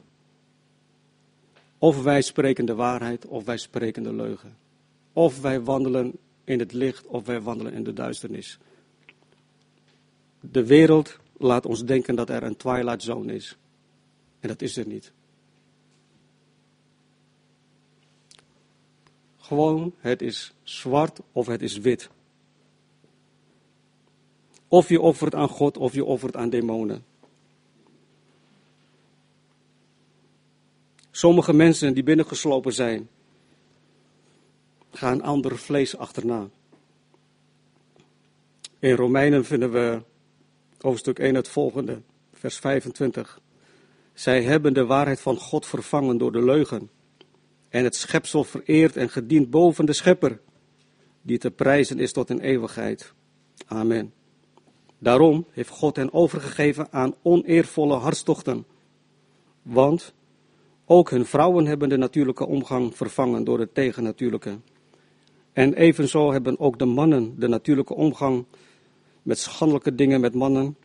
[1.77, 4.57] Of wij spreken de waarheid, of wij spreken de leugen.
[5.13, 8.57] Of wij wandelen in het licht, of wij wandelen in de duisternis.
[10.39, 13.57] De wereld laat ons denken dat er een twilight zone is.
[14.39, 15.11] En dat is er niet.
[19.37, 22.09] Gewoon, het is zwart of het is wit.
[24.67, 27.03] Of je offert aan God of je offert aan demonen.
[31.11, 33.09] Sommige mensen die binnengeslopen zijn,
[34.91, 36.49] gaan ander vlees achterna.
[38.79, 40.01] In Romeinen vinden we
[40.79, 42.01] hoofdstuk 1 het volgende,
[42.33, 43.39] vers 25.
[44.13, 46.89] Zij hebben de waarheid van God vervangen door de leugen
[47.69, 50.39] en het schepsel vereerd en gediend boven de schepper,
[51.21, 53.13] die te prijzen is tot in eeuwigheid.
[53.67, 54.13] Amen.
[54.97, 58.65] Daarom heeft God hen overgegeven aan oneervolle hartstochten,
[59.61, 60.13] want
[60.85, 64.59] ook hun vrouwen hebben de natuurlijke omgang vervangen door de tegennatuurlijke.
[65.53, 68.45] En evenzo hebben ook de mannen de natuurlijke omgang
[69.21, 70.77] met schandelijke dingen met mannen,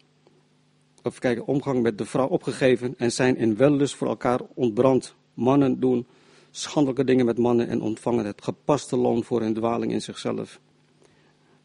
[1.03, 5.15] of kijk, omgang met de vrouw opgegeven en zijn in wellust voor elkaar ontbrand.
[5.35, 6.07] Mannen doen
[6.51, 10.61] schandelijke dingen met mannen en ontvangen het gepaste loon voor hun dwaling in zichzelf.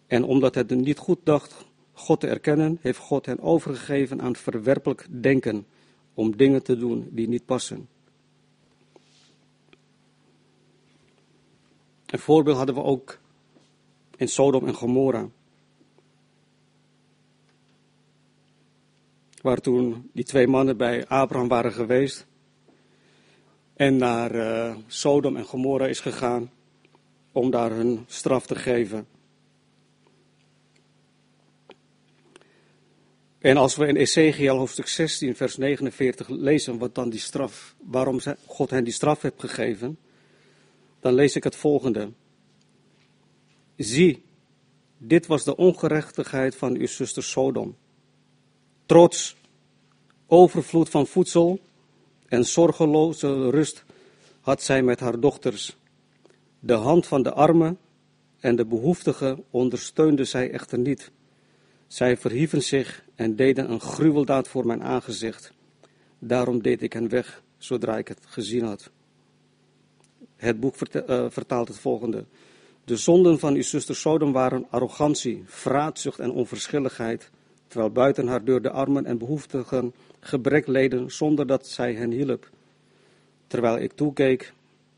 [0.07, 5.07] En omdat het niet goed dacht God te erkennen, heeft God hen overgegeven aan verwerpelijk
[5.09, 5.65] denken
[6.13, 7.87] om dingen te doen die niet passen.
[12.11, 13.19] Een voorbeeld hadden we ook
[14.17, 15.29] in Sodom en Gomorra.
[19.41, 22.25] Waar toen die twee mannen bij Abraham waren geweest.
[23.73, 26.51] En naar uh, Sodom en Gomorra is gegaan
[27.31, 29.07] om daar hun straf te geven.
[33.39, 38.19] En als we in Ezekiel hoofdstuk 16, vers 49 lezen wat dan die straf, waarom
[38.45, 39.97] God hen die straf heeft gegeven,
[41.01, 42.11] dan lees ik het volgende.
[43.75, 44.23] Zie,
[44.97, 47.75] dit was de ongerechtigheid van uw zuster Sodom.
[48.85, 49.35] Trots,
[50.27, 51.59] overvloed van voedsel
[52.27, 53.83] en zorgeloze rust
[54.39, 55.77] had zij met haar dochters.
[56.59, 57.77] De hand van de armen
[58.39, 61.11] en de behoeftigen ondersteunde zij echter niet.
[61.87, 65.53] Zij verhieven zich en deden een gruweldaad voor mijn aangezicht.
[66.19, 68.91] Daarom deed ik hen weg, zodra ik het gezien had.
[70.41, 72.25] Het boek eh, vertaalt het volgende.
[72.83, 77.29] De zonden van uw zuster Sodom waren arrogantie, vraatzucht en onverschilligheid,
[77.67, 82.49] terwijl buiten haar deur de armen en behoeftigen gebrek leden zonder dat zij hen hielp.
[83.47, 84.53] Terwijl ik toekeek,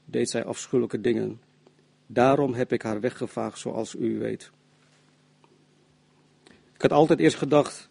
[0.06, 1.42] deed zij afschuwelijke dingen.
[2.08, 4.52] Daarom heb ik haar weggevaagd zoals u weet.
[6.74, 7.90] Ik had altijd eerst gedacht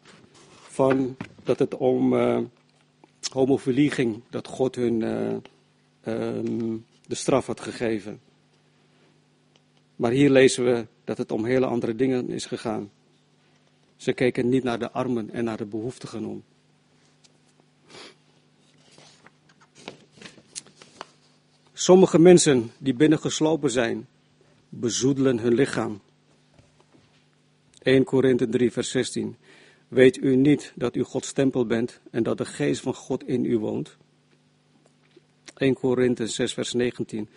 [0.52, 2.38] van dat het om uh,
[3.32, 5.36] homofilie ging, dat God hun uh,
[6.14, 8.20] um, de straf had gegeven.
[9.96, 12.90] Maar hier lezen we dat het om hele andere dingen is gegaan.
[13.96, 16.42] Ze keken niet naar de armen en naar de behoeftigen om.
[21.72, 24.06] Sommige mensen die binnengeslopen zijn,
[24.68, 26.00] bezoedelen hun lichaam.
[27.82, 29.36] 1 Korinthe 3, vers 16.
[29.88, 33.44] Weet u niet dat u Gods tempel bent en dat de geest van God in
[33.44, 33.96] u woont?
[35.62, 37.28] 1 Korinthe 6, vers 19.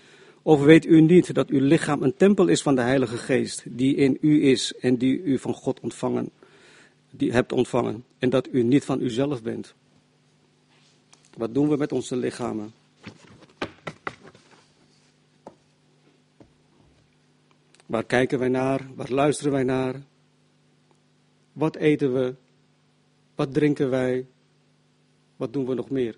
[0.42, 3.96] Of weet u niet dat uw lichaam een tempel is van de Heilige Geest, die
[3.96, 6.30] in u is en die u van God ontvangen,
[7.12, 9.74] die hebt ontvangen, en dat u niet van uzelf bent?
[11.38, 12.74] Wat doen we met onze lichamen?
[17.86, 18.88] Waar kijken wij naar?
[18.96, 20.02] Waar luisteren wij naar?
[21.54, 22.36] Wat eten we?
[23.36, 24.26] Wat drinken wij?
[25.36, 26.16] Wat doen we nog meer?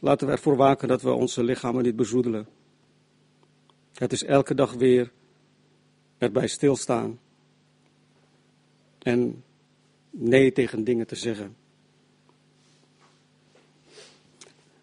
[0.00, 2.46] Laten we ervoor waken dat we onze lichamen niet bezoedelen.
[3.92, 5.12] Het is elke dag weer
[6.18, 7.20] erbij stilstaan.
[8.98, 9.44] En
[10.10, 11.56] nee tegen dingen te zeggen.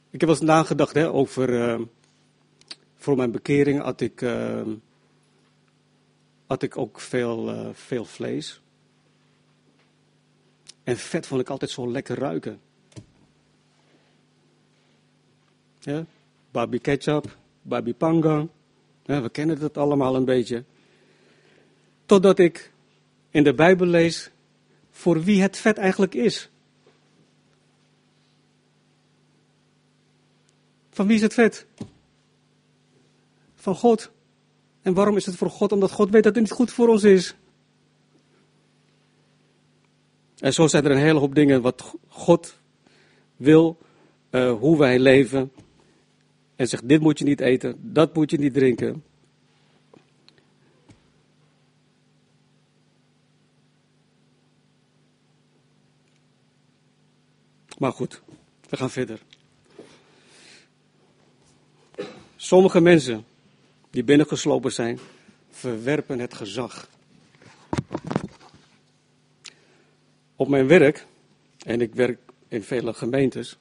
[0.09, 1.49] Ik heb wel eens nagedacht hè, over.
[1.49, 1.81] Uh,
[2.95, 4.25] voor mijn bekering had ik.
[6.45, 8.61] Had ik ook veel, uh, veel vlees.
[10.83, 12.59] En vet vond ik altijd zo lekker ruiken.
[15.83, 16.05] Ja?
[16.51, 18.47] Babi ketchup, babi panga.
[19.05, 20.63] Ja, we kennen het allemaal een beetje.
[22.05, 22.71] Totdat ik
[23.29, 24.31] in de Bijbel lees
[24.91, 26.49] voor wie het vet eigenlijk is.
[30.89, 31.65] Van wie is het vet?
[33.55, 34.11] Van God.
[34.81, 35.71] En waarom is het voor God?
[35.71, 37.35] Omdat God weet dat het niet goed voor ons is.
[40.39, 42.59] En zo zijn er een hele hoop dingen wat God
[43.35, 43.77] wil,
[44.31, 45.51] uh, hoe wij leven.
[46.63, 49.03] En zegt, dit moet je niet eten, dat moet je niet drinken.
[57.77, 58.21] Maar goed,
[58.69, 59.21] we gaan verder.
[62.35, 63.25] Sommige mensen
[63.89, 64.99] die binnengeslopen zijn,
[65.49, 66.89] verwerpen het gezag.
[70.35, 71.05] Op mijn werk,
[71.65, 73.57] en ik werk in vele gemeentes,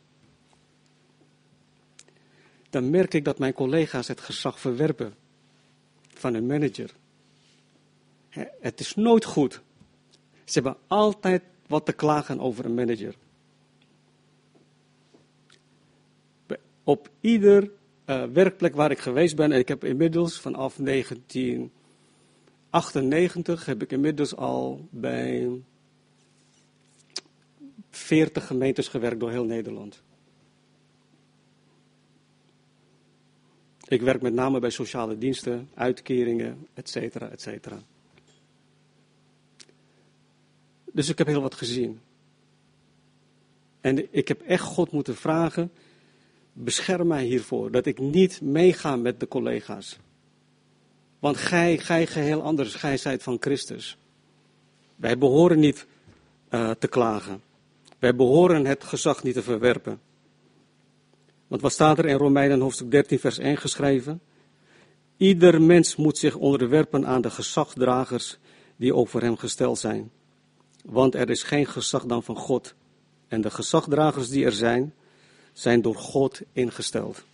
[2.73, 5.15] dan merk ik dat mijn collega's het gezag verwerpen
[6.09, 6.91] van een manager.
[8.61, 9.61] Het is nooit goed.
[10.45, 13.15] Ze hebben altijd wat te klagen over een manager.
[16.85, 17.71] Op ieder
[18.07, 24.37] uh, werkplek waar ik geweest ben, en ik heb inmiddels vanaf 1998 heb ik inmiddels
[24.37, 25.51] al bij
[27.91, 30.03] 40 gemeentes gewerkt door heel Nederland.
[33.93, 37.83] Ik werk met name bij sociale diensten, uitkeringen, et cetera, et cetera.
[40.93, 42.01] Dus ik heb heel wat gezien.
[43.81, 45.73] En ik heb echt God moeten vragen,
[46.53, 49.99] bescherm mij hiervoor, dat ik niet meega met de collega's.
[51.19, 53.99] Want gij, gij geheel anders, gij zijt van Christus.
[54.97, 55.87] Wij behoren niet
[56.51, 57.43] uh, te klagen.
[57.99, 60.01] Wij behoren het gezag niet te verwerpen.
[61.53, 64.21] Want wat staat er in Romeinen hoofdstuk 13, vers 1 geschreven?
[65.17, 68.39] Ieder mens moet zich onderwerpen aan de gezagdragers
[68.77, 70.11] die over hem gesteld zijn.
[70.85, 72.75] Want er is geen gezag dan van God.
[73.29, 74.95] En de gezagdragers die er zijn,
[75.53, 77.25] zijn door God ingesteld.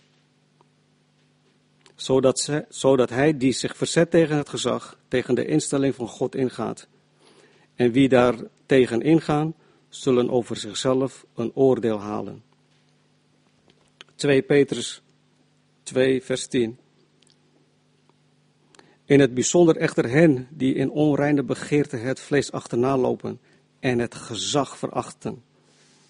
[1.95, 6.35] Zodat, ze, zodat hij die zich verzet tegen het gezag, tegen de instelling van God
[6.35, 6.87] ingaat.
[7.75, 9.53] En wie daar tegen ingaan,
[9.89, 12.48] zullen over zichzelf een oordeel halen.
[14.19, 15.01] 2 Petrus
[15.83, 16.77] 2, vers 10.
[19.05, 23.39] In het bijzonder echter hen die in onreine begeerte het vlees achterna lopen
[23.79, 25.43] en het gezag verachten,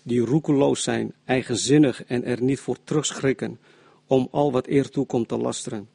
[0.04, 3.60] die roekeloos zijn, eigenzinnig en er niet voor terugschrikken
[4.08, 5.90] om al wat eer toekomt te lasteren.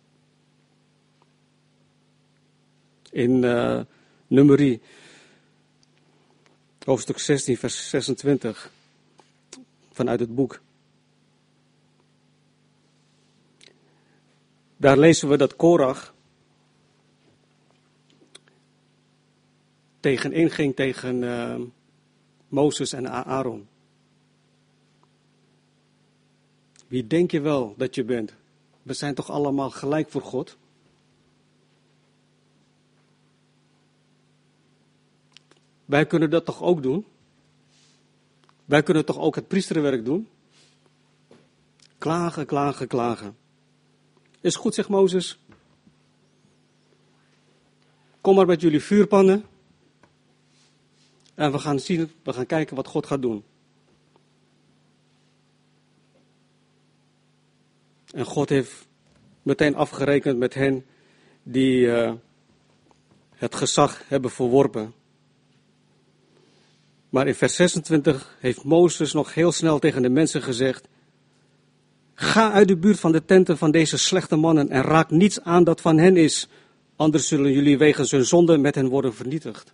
[3.10, 3.80] In uh,
[4.26, 4.80] nummerie,
[6.84, 8.72] hoofdstuk 16, vers 26,
[9.92, 10.62] vanuit het boek.
[14.84, 16.14] Daar lezen we dat Korach
[20.00, 21.60] tegenin ging tegen uh,
[22.48, 23.68] Mozes en Aaron.
[26.86, 28.34] Wie denk je wel dat je bent?
[28.82, 30.56] We zijn toch allemaal gelijk voor God?
[35.84, 37.06] Wij kunnen dat toch ook doen?
[38.64, 40.28] Wij kunnen toch ook het priesterwerk doen?
[41.98, 43.43] Klagen, klagen, klagen.
[44.44, 45.38] Is goed, zegt Mozes.
[48.20, 49.44] Kom maar met jullie vuurpannen.
[51.34, 53.44] En we gaan zien, we gaan kijken wat God gaat doen.
[58.10, 58.86] En God heeft
[59.42, 60.86] meteen afgerekend met hen
[61.42, 62.12] die uh,
[63.30, 64.94] het gezag hebben verworpen.
[67.08, 70.88] Maar in vers 26 heeft Mozes nog heel snel tegen de mensen gezegd:
[72.14, 75.64] Ga uit de buurt van de tenten van deze slechte mannen en raak niets aan
[75.64, 76.48] dat van hen is,
[76.96, 79.72] anders zullen jullie wegens hun zonde met hen worden vernietigd.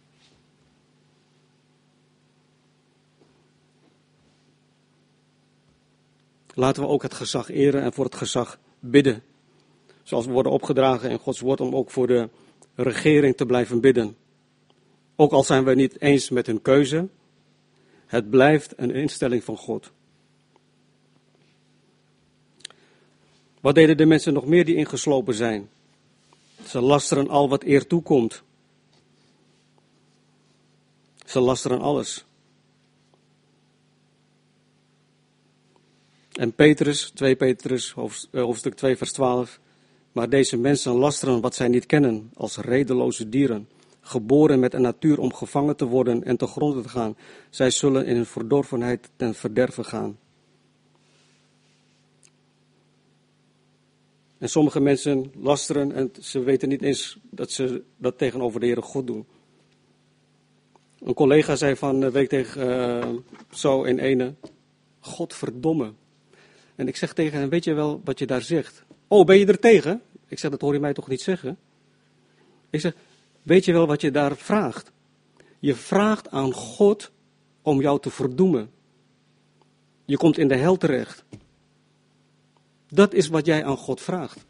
[6.54, 9.22] Laten we ook het gezag eren en voor het gezag bidden.
[10.02, 12.28] Zoals we worden opgedragen in Gods woord om ook voor de
[12.74, 14.16] regering te blijven bidden.
[15.16, 17.08] Ook al zijn we niet eens met hun keuze,
[18.06, 19.92] het blijft een instelling van God.
[23.60, 25.68] Wat deden de mensen nog meer die ingeslopen zijn?
[26.66, 28.42] Ze lasteren al wat eer toekomt.
[31.26, 32.24] Ze lasteren alles.
[36.32, 37.94] En Petrus, 2 Petrus,
[38.30, 39.60] eh, hoofdstuk 2, vers 12.
[40.12, 43.68] Maar deze mensen lasteren wat zij niet kennen, als redeloze dieren,
[44.00, 47.16] geboren met een natuur om gevangen te worden en te gronden te gaan.
[47.50, 50.18] Zij zullen in hun verdorvenheid ten verderven gaan.
[54.40, 58.82] En sommige mensen lasteren en ze weten niet eens dat ze dat tegenover de Heere
[58.82, 59.26] God doen.
[60.98, 64.34] Een collega zei van een week tegen zo in ene,
[65.00, 65.92] Godverdomme.
[66.74, 68.84] En ik zeg tegen hem, weet je wel wat je daar zegt?
[69.08, 70.02] Oh, ben je er tegen?
[70.28, 71.58] Ik zeg, dat hoor je mij toch niet zeggen?
[72.70, 72.94] Ik zeg,
[73.42, 74.92] weet je wel wat je daar vraagt?
[75.58, 77.10] Je vraagt aan God
[77.62, 78.70] om jou te verdoemen.
[80.04, 81.24] Je komt in de hel terecht.
[82.90, 84.44] Dat is wat jij aan God vraagt.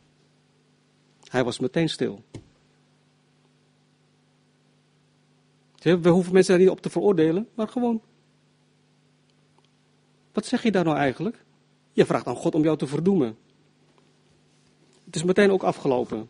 [1.25, 2.25] Hij was meteen stil.
[5.77, 8.03] We hoeven mensen daar niet op te veroordelen, maar gewoon.
[10.33, 11.45] Wat zeg je daar nou eigenlijk?
[11.93, 13.37] Je vraagt aan God om jou te verdoemen.
[15.05, 16.29] Het is meteen ook afgelopen.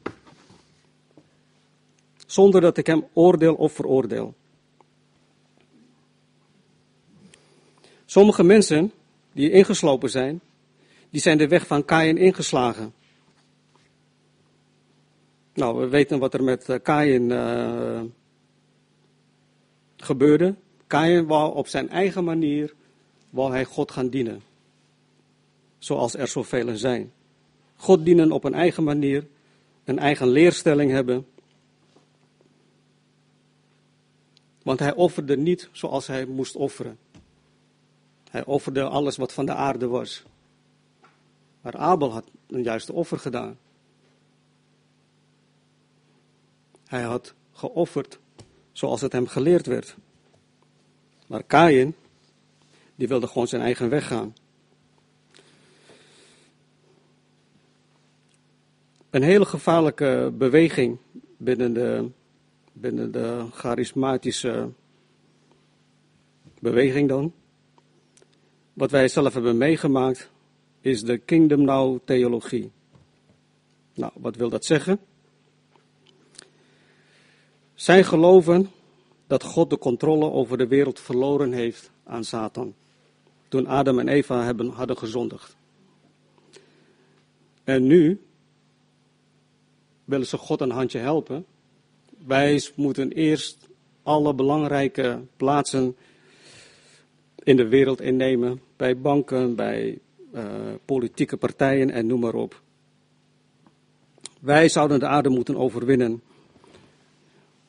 [2.27, 4.35] zonder dat ik hem oordeel of veroordeel.
[8.05, 8.93] Sommige mensen
[9.33, 10.41] die ingeslopen zijn,
[11.11, 12.93] die zijn de weg van Kain ingeslagen.
[15.55, 18.03] Nou, we weten wat er met eh, Kain uh,
[19.97, 20.55] gebeurde.
[20.87, 22.75] Kain wou op zijn eigen manier
[23.31, 24.43] wou hij God gaan dienen.
[25.79, 27.13] Zoals er zoveel zijn.
[27.77, 29.27] God dienen op een eigen manier,
[29.85, 31.27] een eigen leerstelling hebben.
[34.63, 36.99] Want hij offerde niet zoals hij moest offeren.
[38.31, 40.23] Hij offerde alles wat van de aarde was.
[41.61, 43.59] Maar Abel had een juiste offer gedaan.
[46.87, 48.19] Hij had geofferd
[48.73, 49.97] zoals het hem geleerd werd.
[51.27, 51.95] Maar Kain,
[52.95, 54.35] die wilde gewoon zijn eigen weg gaan.
[59.11, 60.99] Een hele gevaarlijke beweging
[61.37, 62.11] binnen de,
[62.73, 64.71] binnen de charismatische
[66.61, 67.33] beweging dan.
[68.73, 70.31] Wat wij zelf hebben meegemaakt
[70.81, 72.70] is de Kingdom Now theologie.
[73.95, 75.01] Nou, wat wil dat zeggen?
[77.74, 78.70] Zij geloven
[79.26, 82.74] dat God de controle over de wereld verloren heeft aan Satan.
[83.49, 85.57] Toen Adam en Eva hebben, hadden gezondigd.
[87.64, 88.20] En nu
[90.05, 91.47] willen ze God een handje helpen.
[92.26, 93.68] Wij moeten eerst
[94.03, 95.97] alle belangrijke plaatsen
[97.43, 98.61] in de wereld innemen.
[98.76, 99.99] Bij banken, bij
[100.85, 102.62] politieke partijen en noem maar op.
[104.41, 106.22] Wij zouden de aarde moeten overwinnen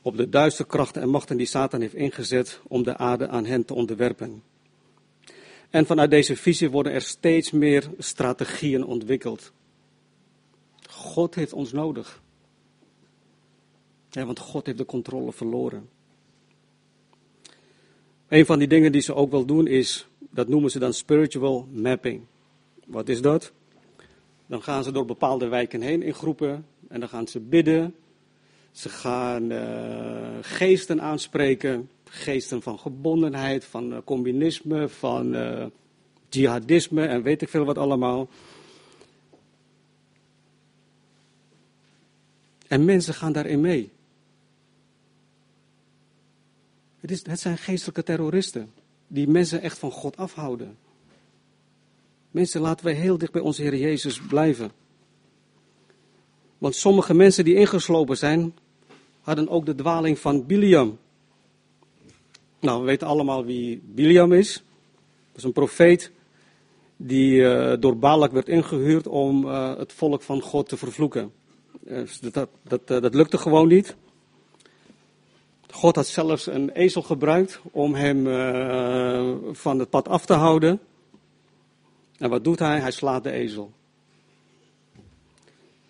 [0.01, 3.65] op de duistere krachten en machten die Satan heeft ingezet om de aarde aan hen
[3.65, 4.43] te onderwerpen.
[5.69, 9.51] En vanuit deze visie worden er steeds meer strategieën ontwikkeld.
[10.89, 12.21] God heeft ons nodig.
[14.09, 15.89] Want God heeft de controle verloren.
[18.27, 21.67] Een van die dingen die ze ook wel doen is, dat noemen ze dan spiritual
[21.71, 22.21] mapping.
[22.85, 23.51] Wat is dat?
[24.45, 27.95] Dan gaan ze door bepaalde wijken heen in groepen en dan gaan ze bidden
[28.71, 35.65] ze gaan uh, geesten aanspreken, geesten van gebondenheid, van uh, communisme, van uh,
[36.29, 38.29] jihadisme en weet ik veel wat allemaal.
[42.67, 43.91] En mensen gaan daarin mee.
[46.99, 48.71] Het, is, het zijn geestelijke terroristen
[49.07, 50.77] die mensen echt van God afhouden.
[52.31, 54.71] Mensen, laten we heel dicht bij onze Heer Jezus blijven.
[56.57, 58.53] Want sommige mensen die ingeslopen zijn,
[59.21, 60.97] hadden ook de dwaling van Biliam.
[62.59, 64.53] Nou, we weten allemaal wie Biliam is.
[65.27, 66.11] Dat is een profeet
[66.97, 71.31] die uh, door Balak werd ingehuurd om uh, het volk van God te vervloeken.
[71.83, 73.95] Uh, dat, dat, dat lukte gewoon niet.
[75.69, 78.23] God had zelfs een ezel gebruikt om hem
[79.55, 80.79] van het pad af te houden.
[82.21, 82.79] En wat doet hij?
[82.79, 83.73] Hij slaat de ezel.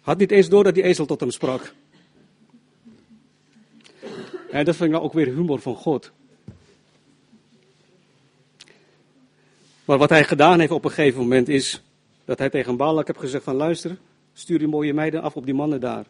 [0.02, 1.74] Had niet eens door dat die ezel tot hem sprak.
[4.52, 6.12] En dat vind ik nou ook weer humor van God.
[9.86, 11.84] Maar wat hij gedaan heeft op een gegeven moment is
[12.26, 13.98] dat hij tegen Balak heeft gezegd van luister,
[14.34, 16.06] stuur die mooie meiden af op die mannen daar.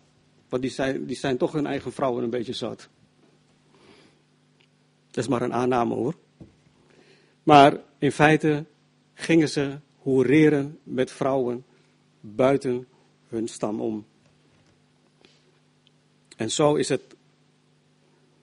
[0.49, 2.89] Want die zijn, die zijn toch hun eigen vrouwen een beetje zat.
[5.11, 6.15] Dat is maar een aanname hoor.
[7.43, 8.65] Maar in feite
[9.13, 11.65] gingen ze hoereren met vrouwen
[12.19, 12.87] buiten
[13.27, 14.05] hun stam om.
[16.37, 17.01] En zo is het,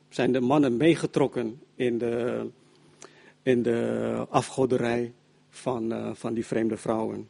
[0.08, 2.46] zijn de mannen meegetrokken in de,
[3.42, 5.12] in de afgoderij
[5.50, 7.28] van, uh, van die vreemde vrouwen.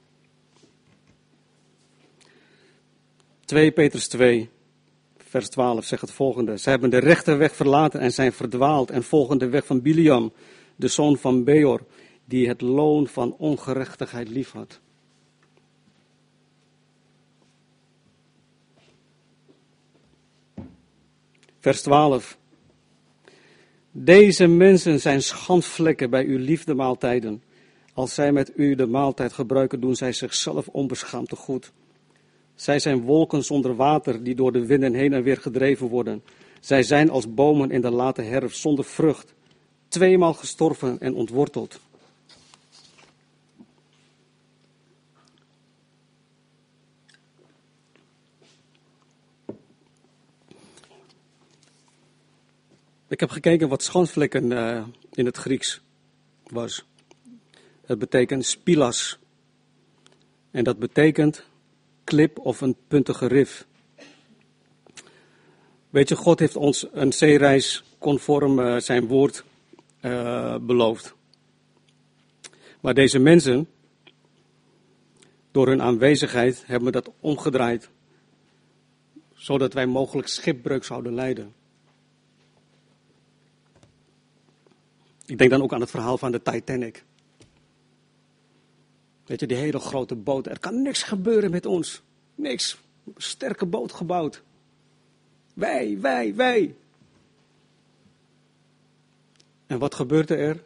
[3.44, 4.48] 2 Petrus 2,
[5.16, 6.58] vers 12 zegt het volgende.
[6.58, 10.32] Ze hebben de rechte weg verlaten en zijn verdwaald en volgen de weg van Biliam,
[10.76, 11.80] de zoon van Beor,
[12.28, 14.80] die het loon van ongerechtigheid liefhad.
[21.60, 22.38] Vers 12.
[23.90, 27.42] Deze mensen zijn schandvlekken bij uw liefdemaaltijden.
[27.92, 31.72] Als zij met u de maaltijd gebruiken, doen zij zichzelf onbeschaamd te goed.
[32.54, 36.22] Zij zijn wolken zonder water die door de winden heen en weer gedreven worden.
[36.60, 39.34] Zij zijn als bomen in de late herfst zonder vrucht,
[39.88, 41.80] tweemaal gestorven en ontworteld.
[53.08, 55.80] Ik heb gekeken wat schandvlekken uh, in het Grieks
[56.46, 56.84] was.
[57.86, 59.18] Het betekent spilas.
[60.50, 61.44] En dat betekent
[62.04, 63.66] klip of een puntige rif.
[65.90, 69.44] Weet je, God heeft ons een zeereis conform uh, zijn woord
[70.00, 71.14] uh, beloofd.
[72.80, 73.68] Maar deze mensen,
[75.50, 77.90] door hun aanwezigheid, hebben dat omgedraaid.
[79.34, 81.54] Zodat wij mogelijk schipbreuk zouden lijden.
[85.28, 87.04] Ik denk dan ook aan het verhaal van de Titanic.
[89.24, 90.46] Weet je, die hele grote boot.
[90.46, 92.02] Er kan niks gebeuren met ons.
[92.34, 92.78] Niks.
[93.16, 94.42] Sterke boot gebouwd.
[95.54, 96.74] Wij, wij, wij.
[99.66, 100.64] En wat gebeurde er?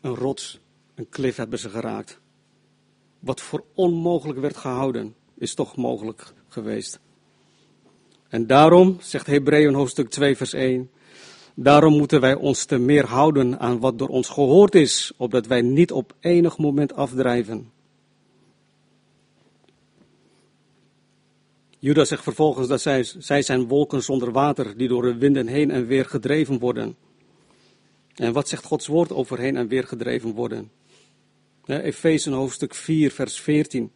[0.00, 0.60] Een rots,
[0.94, 2.20] een klif hebben ze geraakt.
[3.18, 7.00] Wat voor onmogelijk werd gehouden, is toch mogelijk geweest.
[8.30, 10.90] En daarom, zegt Hebreeën hoofdstuk 2, vers 1,
[11.54, 15.62] daarom moeten wij ons te meer houden aan wat door ons gehoord is, opdat wij
[15.62, 17.70] niet op enig moment afdrijven.
[21.78, 25.70] Judas zegt vervolgens dat zij, zij zijn wolken zonder water, die door de winden heen
[25.70, 26.96] en weer gedreven worden.
[28.14, 30.70] En wat zegt Gods woord over heen en weer gedreven worden?
[31.64, 33.90] Efeze hoofdstuk 4, vers 14.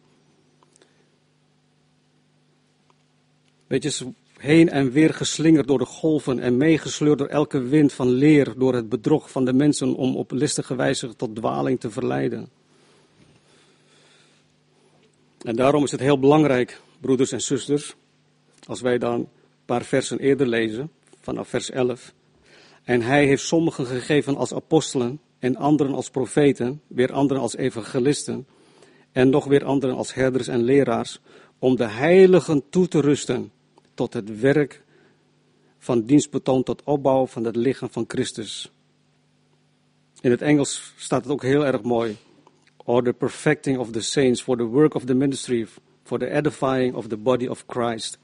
[3.67, 8.07] Weet je, heen en weer geslingerd door de golven en meegesleurd door elke wind van
[8.07, 12.49] leer, door het bedrog van de mensen om op listige wijze tot dwaling te verleiden.
[15.41, 17.95] En daarom is het heel belangrijk, broeders en zusters,
[18.67, 19.27] als wij dan een
[19.65, 22.13] paar versen eerder lezen, vanaf vers 11.
[22.83, 28.47] En hij heeft sommigen gegeven als apostelen, en anderen als profeten, weer anderen als evangelisten,
[29.11, 31.19] en nog weer anderen als herders en leraars,
[31.59, 33.51] om de heiligen toe te rusten
[33.95, 34.83] tot het werk
[35.77, 38.71] van dienstbetoon tot opbouw van het lichaam van Christus.
[40.21, 42.17] In het Engels staat het ook heel erg mooi.
[42.77, 45.67] Or the perfecting of the saints for the work of the ministry,
[46.03, 48.17] for the edifying of the body of Christ.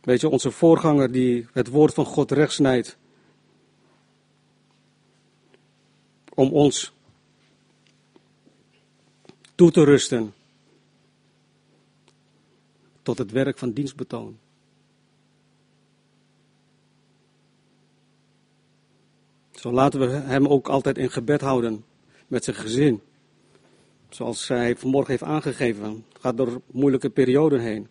[0.00, 2.96] Weet je, onze voorganger die het woord van God rechtsnijdt.
[6.34, 6.92] Om ons
[9.54, 10.34] toe te rusten
[13.06, 14.38] tot het werk van dienstbetoon.
[19.50, 21.84] Zo laten we hem ook altijd in gebed houden
[22.26, 23.00] met zijn gezin.
[24.08, 26.04] Zoals hij vanmorgen heeft aangegeven.
[26.20, 27.88] Gaat door moeilijke perioden heen.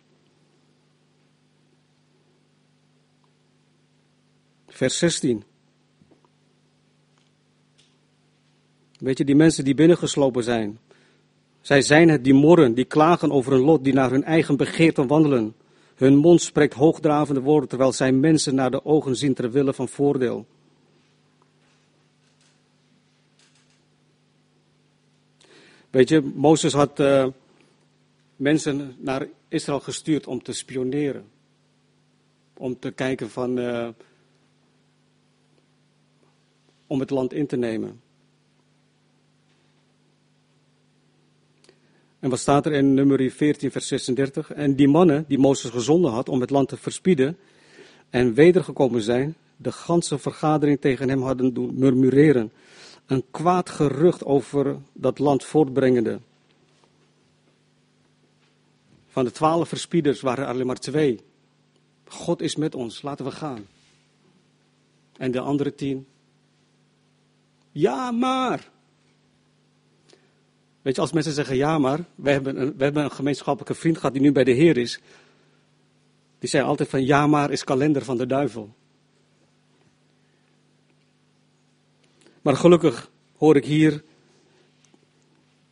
[4.66, 5.44] Vers 16.
[8.98, 10.78] Weet je, die mensen die binnengeslopen zijn,
[11.66, 15.06] zij zijn het die morren, die klagen over een lot, die naar hun eigen begeerte
[15.06, 15.54] wandelen.
[15.94, 19.88] Hun mond spreekt hoogdravende woorden, terwijl zij mensen naar de ogen zien ter wille van
[19.88, 20.46] voordeel.
[25.90, 27.26] Weet je, Mozes had uh,
[28.36, 31.24] mensen naar Israël gestuurd om te spioneren.
[32.56, 33.88] Om te kijken van, uh,
[36.86, 38.00] om het land in te nemen.
[42.20, 44.52] En wat staat er in nummer 14, vers 36?
[44.52, 47.38] En die mannen die Mozes gezonden had om het land te verspieden
[48.10, 52.52] en wedergekomen zijn, de ganse vergadering tegen hem hadden doen murmureren.
[53.06, 56.20] Een kwaad gerucht over dat land voortbrengende.
[59.08, 61.20] Van de twaalf verspieders waren er alleen maar twee.
[62.04, 63.66] God is met ons, laten we gaan.
[65.16, 66.06] En de andere tien.
[67.72, 68.70] Ja, maar.
[70.86, 73.96] Weet je, als mensen zeggen ja maar, we hebben, een, we hebben een gemeenschappelijke vriend
[73.96, 75.00] gehad die nu bij de Heer is.
[76.38, 78.74] Die zei altijd van ja maar is kalender van de duivel.
[82.42, 84.02] Maar gelukkig hoor ik hier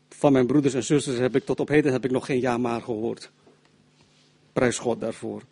[0.08, 2.58] van mijn broeders en zusters, heb ik tot op heden heb ik nog geen ja
[2.58, 3.30] maar gehoord.
[4.52, 5.42] Prijs God daarvoor.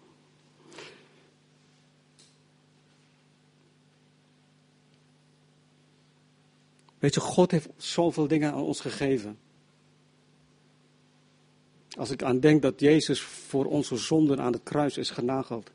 [6.99, 9.39] Weet je, God heeft zoveel dingen aan ons gegeven.
[11.97, 15.71] Als ik aan denk dat Jezus voor onze zonden aan het kruis is genageld.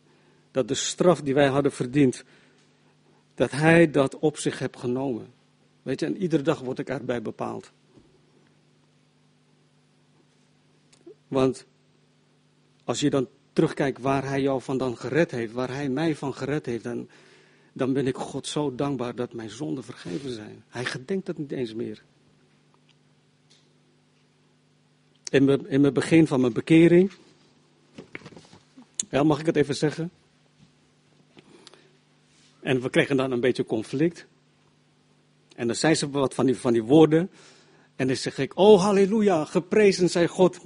[0.52, 2.24] Dat de straf die wij hadden verdiend,
[3.36, 5.28] dat Hij dat op zich heeft genomen.
[5.82, 7.72] Weet je, en iedere dag word ik erbij bepaald.
[11.28, 11.66] Want
[12.84, 16.34] als je dan terugkijkt waar Hij jou van dan gered heeft, waar Hij mij van
[16.34, 17.10] gered heeft, dan,
[17.74, 20.64] dan ben ik God zo dankbaar dat mijn zonden vergeven zijn.
[20.68, 22.04] Hij gedenkt dat niet eens meer.
[25.30, 27.12] In mijn, in begin van mijn bekering.
[29.10, 30.12] Ja, mag ik het even zeggen?
[32.60, 34.26] En we kregen dan een beetje conflict.
[35.56, 37.30] En dan zei ze wat van die, van die woorden.
[37.96, 40.60] En dan zeg ik, oh halleluja, geprezen zij God.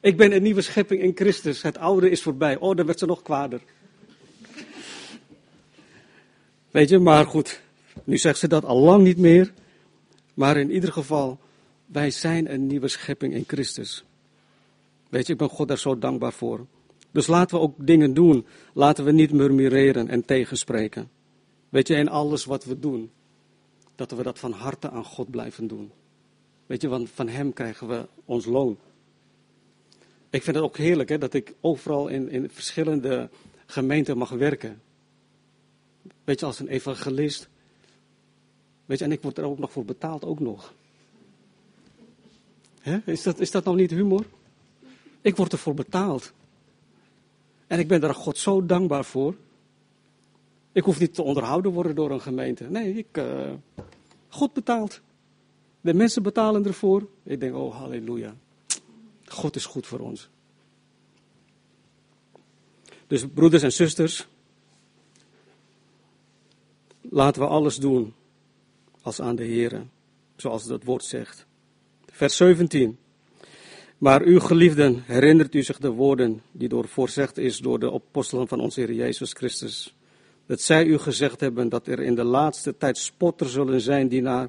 [0.00, 1.62] Ik ben een nieuwe schepping in Christus.
[1.62, 2.56] Het oude is voorbij.
[2.56, 3.60] Oh, dan werd ze nog kwader.
[6.70, 7.60] Weet je, maar goed,
[8.04, 9.52] nu zegt ze dat al lang niet meer.
[10.34, 11.38] Maar in ieder geval,
[11.86, 14.04] wij zijn een nieuwe schepping in Christus.
[15.08, 16.66] Weet je, ik ben God daar zo dankbaar voor.
[17.10, 18.46] Dus laten we ook dingen doen.
[18.72, 21.10] Laten we niet murmureren en tegenspreken.
[21.68, 23.10] Weet je, in alles wat we doen,
[23.94, 25.90] dat we dat van harte aan God blijven doen.
[26.66, 28.78] Weet je, want van Hem krijgen we ons loon.
[30.30, 33.30] Ik vind het ook heerlijk hè, dat ik overal in, in verschillende
[33.66, 34.82] gemeenten mag werken.
[36.24, 37.48] Weet je, als een evangelist.
[38.84, 40.74] Weet je, en ik word er ook nog voor betaald, ook nog.
[43.04, 44.24] Is, dat, is dat nou niet humor?
[45.20, 46.32] Ik word ervoor betaald.
[47.66, 49.36] En ik ben daar God zo dankbaar voor.
[50.72, 52.64] Ik hoef niet te onderhouden worden door een gemeente.
[52.64, 53.52] Nee, ik, uh,
[54.28, 55.00] God betaalt.
[55.80, 57.08] De mensen betalen ervoor.
[57.22, 58.34] Ik denk, oh halleluja.
[59.26, 60.28] God is goed voor ons.
[63.06, 64.26] Dus broeders en zusters,
[67.00, 68.14] laten we alles doen
[69.02, 69.86] als aan de Heer,
[70.36, 71.46] zoals dat woord zegt.
[72.14, 72.98] Vers 17.
[73.98, 78.48] Maar u geliefden, herinnert u zich de woorden die door voorzegd is door de apostelen
[78.48, 79.94] van onze Heer Jezus Christus.
[80.46, 84.22] Dat zij u gezegd hebben dat er in de laatste tijd spotters zullen zijn die
[84.22, 84.48] naar,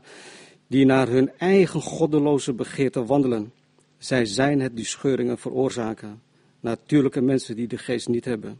[0.68, 3.53] die naar hun eigen goddeloze begeerte wandelen.
[3.97, 6.22] Zij zijn het die scheuringen veroorzaken.
[6.59, 8.59] Natuurlijke mensen die de geest niet hebben.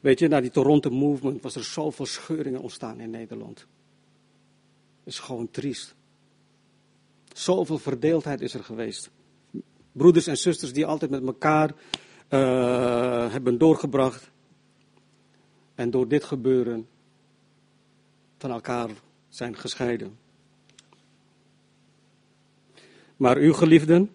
[0.00, 3.58] Weet je, na die Toronto Movement was er zoveel scheuringen ontstaan in Nederland.
[5.04, 5.94] Het is gewoon triest.
[7.34, 9.10] Zoveel verdeeldheid is er geweest.
[9.92, 11.70] Broeders en zusters die altijd met elkaar
[12.30, 14.30] uh, hebben doorgebracht.
[15.74, 16.86] En door dit gebeuren
[18.38, 18.90] van elkaar
[19.28, 20.18] zijn gescheiden.
[23.16, 24.10] Maar u geliefden,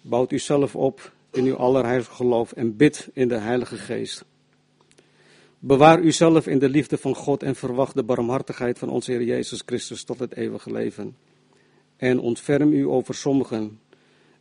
[0.00, 4.24] bouwt u zelf op in uw allerheilige geloof en bid in de Heilige Geest.
[5.58, 9.62] Bewaar uzelf in de liefde van God en verwacht de barmhartigheid van onze Heer Jezus
[9.66, 11.16] Christus tot het eeuwige leven.
[12.00, 13.80] En ontferm u over sommigen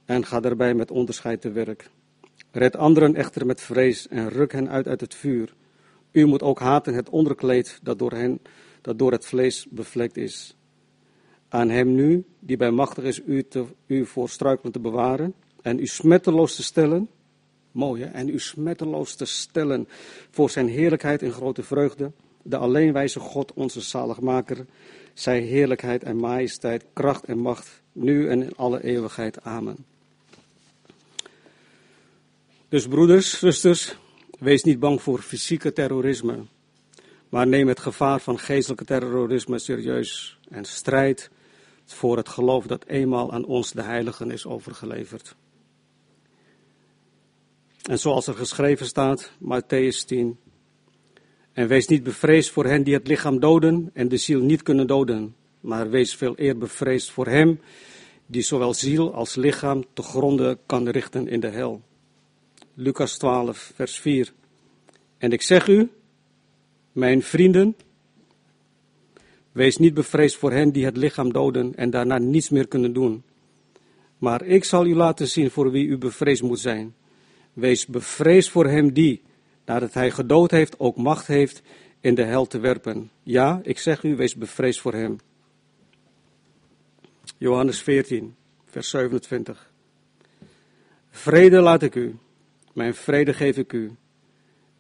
[0.06, 1.90] en ga daarbij met onderscheid te werk.
[2.52, 5.54] Red anderen echter met vrees en ruk hen uit uit het vuur.
[6.12, 8.40] U moet ook haten het onderkleed dat door, hen,
[8.82, 10.58] dat door het vlees bevlekt is.
[11.50, 15.80] Aan hem nu, die bij machtig is u, te, u voor struikelen te bewaren en
[15.80, 17.10] u smetteloos te stellen,
[17.72, 19.88] mooi en u smetteloos te stellen
[20.30, 24.66] voor zijn heerlijkheid en grote vreugde, de alleenwijze God, onze zaligmaker,
[25.14, 29.42] zij heerlijkheid en majesteit, kracht en macht, nu en in alle eeuwigheid.
[29.42, 29.86] Amen.
[32.70, 33.96] Dus broeders, zusters,
[34.40, 36.46] wees niet bang voor fysieke terrorisme,
[37.30, 41.30] maar neem het gevaar van geestelijke terrorisme serieus en strijd
[41.86, 45.36] voor het geloof dat eenmaal aan ons de heiligen is overgeleverd.
[47.90, 50.38] En zoals er geschreven staat, Matthäus 10.
[51.54, 54.88] En wees niet bevreesd voor hen die het lichaam doden en de ziel niet kunnen
[54.88, 57.60] doden, maar wees veel eer bevreesd voor hem
[58.26, 61.82] die zowel ziel als lichaam te gronde kan richten in de hel.
[62.74, 64.34] Lucas 12, vers 4.
[65.18, 65.90] En ik zeg u,
[66.92, 67.76] mijn vrienden,
[69.52, 73.24] wees niet bevreesd voor hen die het lichaam doden en daarna niets meer kunnen doen.
[74.18, 76.96] Maar ik zal u laten zien voor wie u bevreesd moet zijn.
[77.54, 79.22] Wees bevreesd voor hem die,
[79.70, 81.62] nadat hij gedood heeft, ook macht heeft
[82.00, 83.12] in de hel te werpen.
[83.24, 85.18] Ja, ik zeg u, wees bevreesd voor hem.
[87.38, 89.72] Johannes 14, vers 27.
[91.10, 92.16] Vrede laat ik u,
[92.74, 93.92] mijn vrede geef ik u.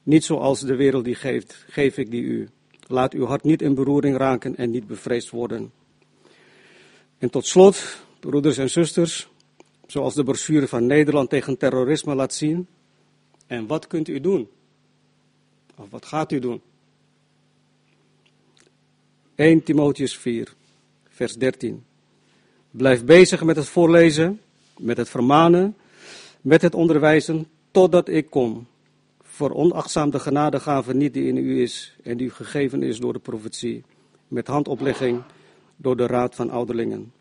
[0.04, 2.50] Niet zoals de wereld die geeft, geef ik die u.
[2.88, 5.72] Laat uw hart niet in beroering raken en niet bevreesd worden.
[7.18, 9.30] En tot slot, broeders en zusters,
[9.88, 12.68] zoals de brochure van Nederland tegen terrorisme laat zien.
[13.48, 14.50] En wat kunt u doen?
[15.80, 16.62] Of wat gaat u doen?
[19.36, 20.54] 1 Timotheus 4,
[21.10, 21.84] vers 13.
[22.72, 24.42] Blijf bezig met het voorlezen,
[24.78, 25.76] met het vermanen,
[26.42, 28.68] met het onderwijzen, totdat ik kom.
[29.22, 33.20] Veronachtzaam de genadegave niet die in u is en die u gegeven is door de
[33.20, 33.84] profetie,
[34.28, 35.22] met handoplegging
[35.76, 37.14] door de raad van ouderlingen.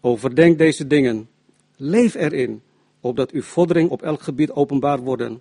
[0.00, 1.28] Overdenk deze dingen
[1.76, 2.62] Leef erin,
[3.00, 5.40] opdat uw vordering op elk gebied openbaar worden.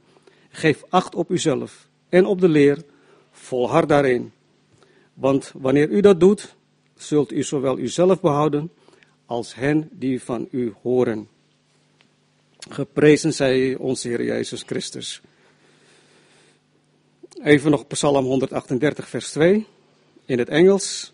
[0.49, 2.83] Geef acht op uzelf en op de leer,
[3.31, 4.31] volhard daarin.
[5.13, 6.55] Want wanneer u dat doet,
[6.95, 8.71] zult u zowel uzelf behouden
[9.25, 11.27] als hen die van u horen.
[12.69, 15.21] Geprezen zij onze Heer Jezus Christus.
[17.43, 19.65] Even nog Psalm 138, vers 2
[20.25, 21.13] in het Engels.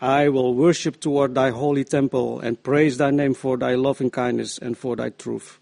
[0.00, 4.60] I will worship toward thy holy temple and praise thy name for thy loving kindness
[4.60, 5.58] and for thy truth.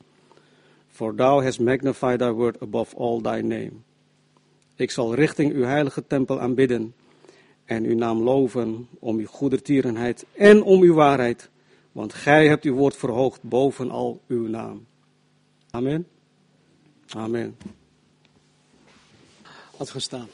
[0.88, 3.85] For thou hast magnified thy word above all thy name.
[4.76, 6.94] Ik zal richting uw heilige tempel aanbidden
[7.64, 11.48] en uw naam loven om uw goedertierenheid en om uw waarheid,
[11.92, 14.86] want gij hebt uw woord verhoogd boven al uw naam.
[15.70, 16.06] Amen.
[17.08, 17.56] Amen.
[19.76, 20.28] Had gestaan.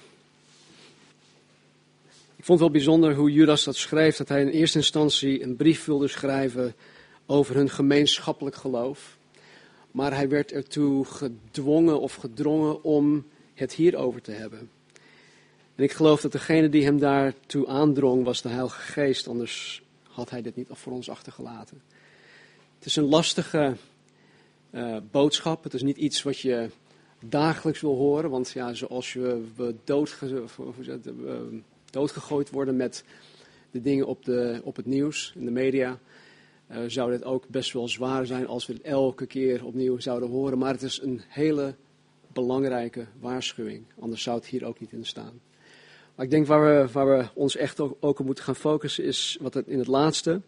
[2.36, 5.56] Ik vond het wel bijzonder hoe Judas dat schreef, dat hij in eerste instantie een
[5.56, 6.74] brief wilde schrijven
[7.26, 9.16] over hun gemeenschappelijk geloof.
[9.90, 13.26] Maar hij werd ertoe gedwongen of gedrongen om
[13.62, 14.70] het hierover te hebben.
[15.74, 20.30] En ik geloof dat degene die hem daartoe aandrong was de Heilige Geest, anders had
[20.30, 21.82] hij dit niet voor ons achtergelaten.
[22.78, 23.76] Het is een lastige
[24.70, 25.64] uh, boodschap.
[25.64, 26.70] Het is niet iets wat je
[27.24, 30.44] dagelijks wil horen, want ja, zoals we, doodge,
[31.90, 33.04] doodgegooid worden met
[33.70, 35.98] de dingen op, de, op het nieuws, in de media,
[36.70, 40.28] uh, zou dit ook best wel zwaar zijn als we het elke keer opnieuw zouden
[40.28, 40.58] horen.
[40.58, 41.74] Maar het is een hele
[42.32, 45.40] belangrijke waarschuwing, anders zou het hier ook niet in staan.
[46.14, 49.38] Maar ik denk waar we, waar we ons echt ook, op moeten gaan focussen is
[49.40, 50.40] wat het in het laatste.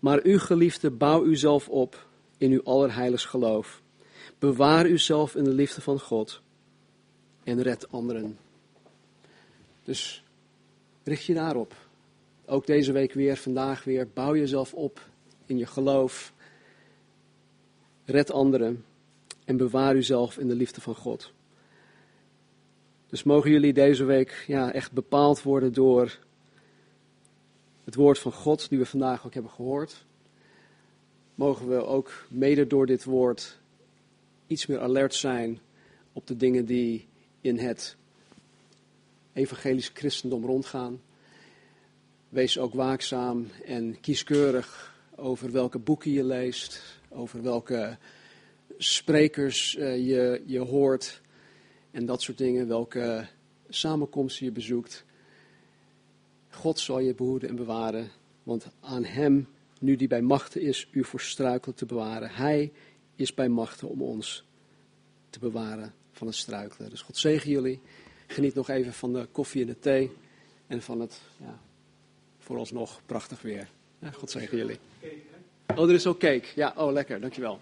[0.00, 2.06] Maar u geliefde, bouw uzelf op
[2.38, 3.82] in uw allerheiligst geloof.
[4.38, 6.40] Bewaar uzelf in de liefde van God
[7.44, 8.38] en red anderen.
[9.84, 10.24] Dus
[11.04, 11.74] richt je daarop.
[12.46, 14.08] Ook deze week weer, vandaag weer.
[14.14, 15.08] Bouw jezelf op
[15.46, 16.32] in je geloof.
[18.04, 18.84] Red anderen
[19.46, 21.32] en bewaar uzelf in de liefde van God.
[23.06, 26.18] Dus mogen jullie deze week ja, echt bepaald worden door
[27.84, 30.04] het woord van God, die we vandaag ook hebben gehoord.
[31.34, 33.58] Mogen we ook mede door dit woord
[34.46, 35.60] iets meer alert zijn
[36.12, 37.06] op de dingen die
[37.40, 37.96] in het
[39.32, 41.00] evangelisch christendom rondgaan.
[42.28, 47.98] Wees ook waakzaam en kieskeurig over welke boeken je leest, over welke
[48.78, 51.20] sprekers uh, je, je hoort
[51.90, 53.28] en dat soort dingen, welke
[53.68, 55.04] samenkomsten je bezoekt.
[56.50, 58.10] God zal je behoeden en bewaren,
[58.42, 59.48] want aan Hem,
[59.80, 62.30] nu die bij machten is, u voor struikelen te bewaren.
[62.30, 62.72] Hij
[63.14, 64.44] is bij machten om ons
[65.30, 66.90] te bewaren van het struikelen.
[66.90, 67.80] Dus God zegen jullie.
[68.26, 70.10] Geniet nog even van de koffie en de thee
[70.66, 71.58] en van het, ja,
[72.38, 73.68] vooralsnog prachtig weer.
[73.98, 74.78] Ja, God zegen jullie.
[75.76, 76.46] Oh, er is ook cake.
[76.54, 77.60] Ja, oh lekker, dankjewel.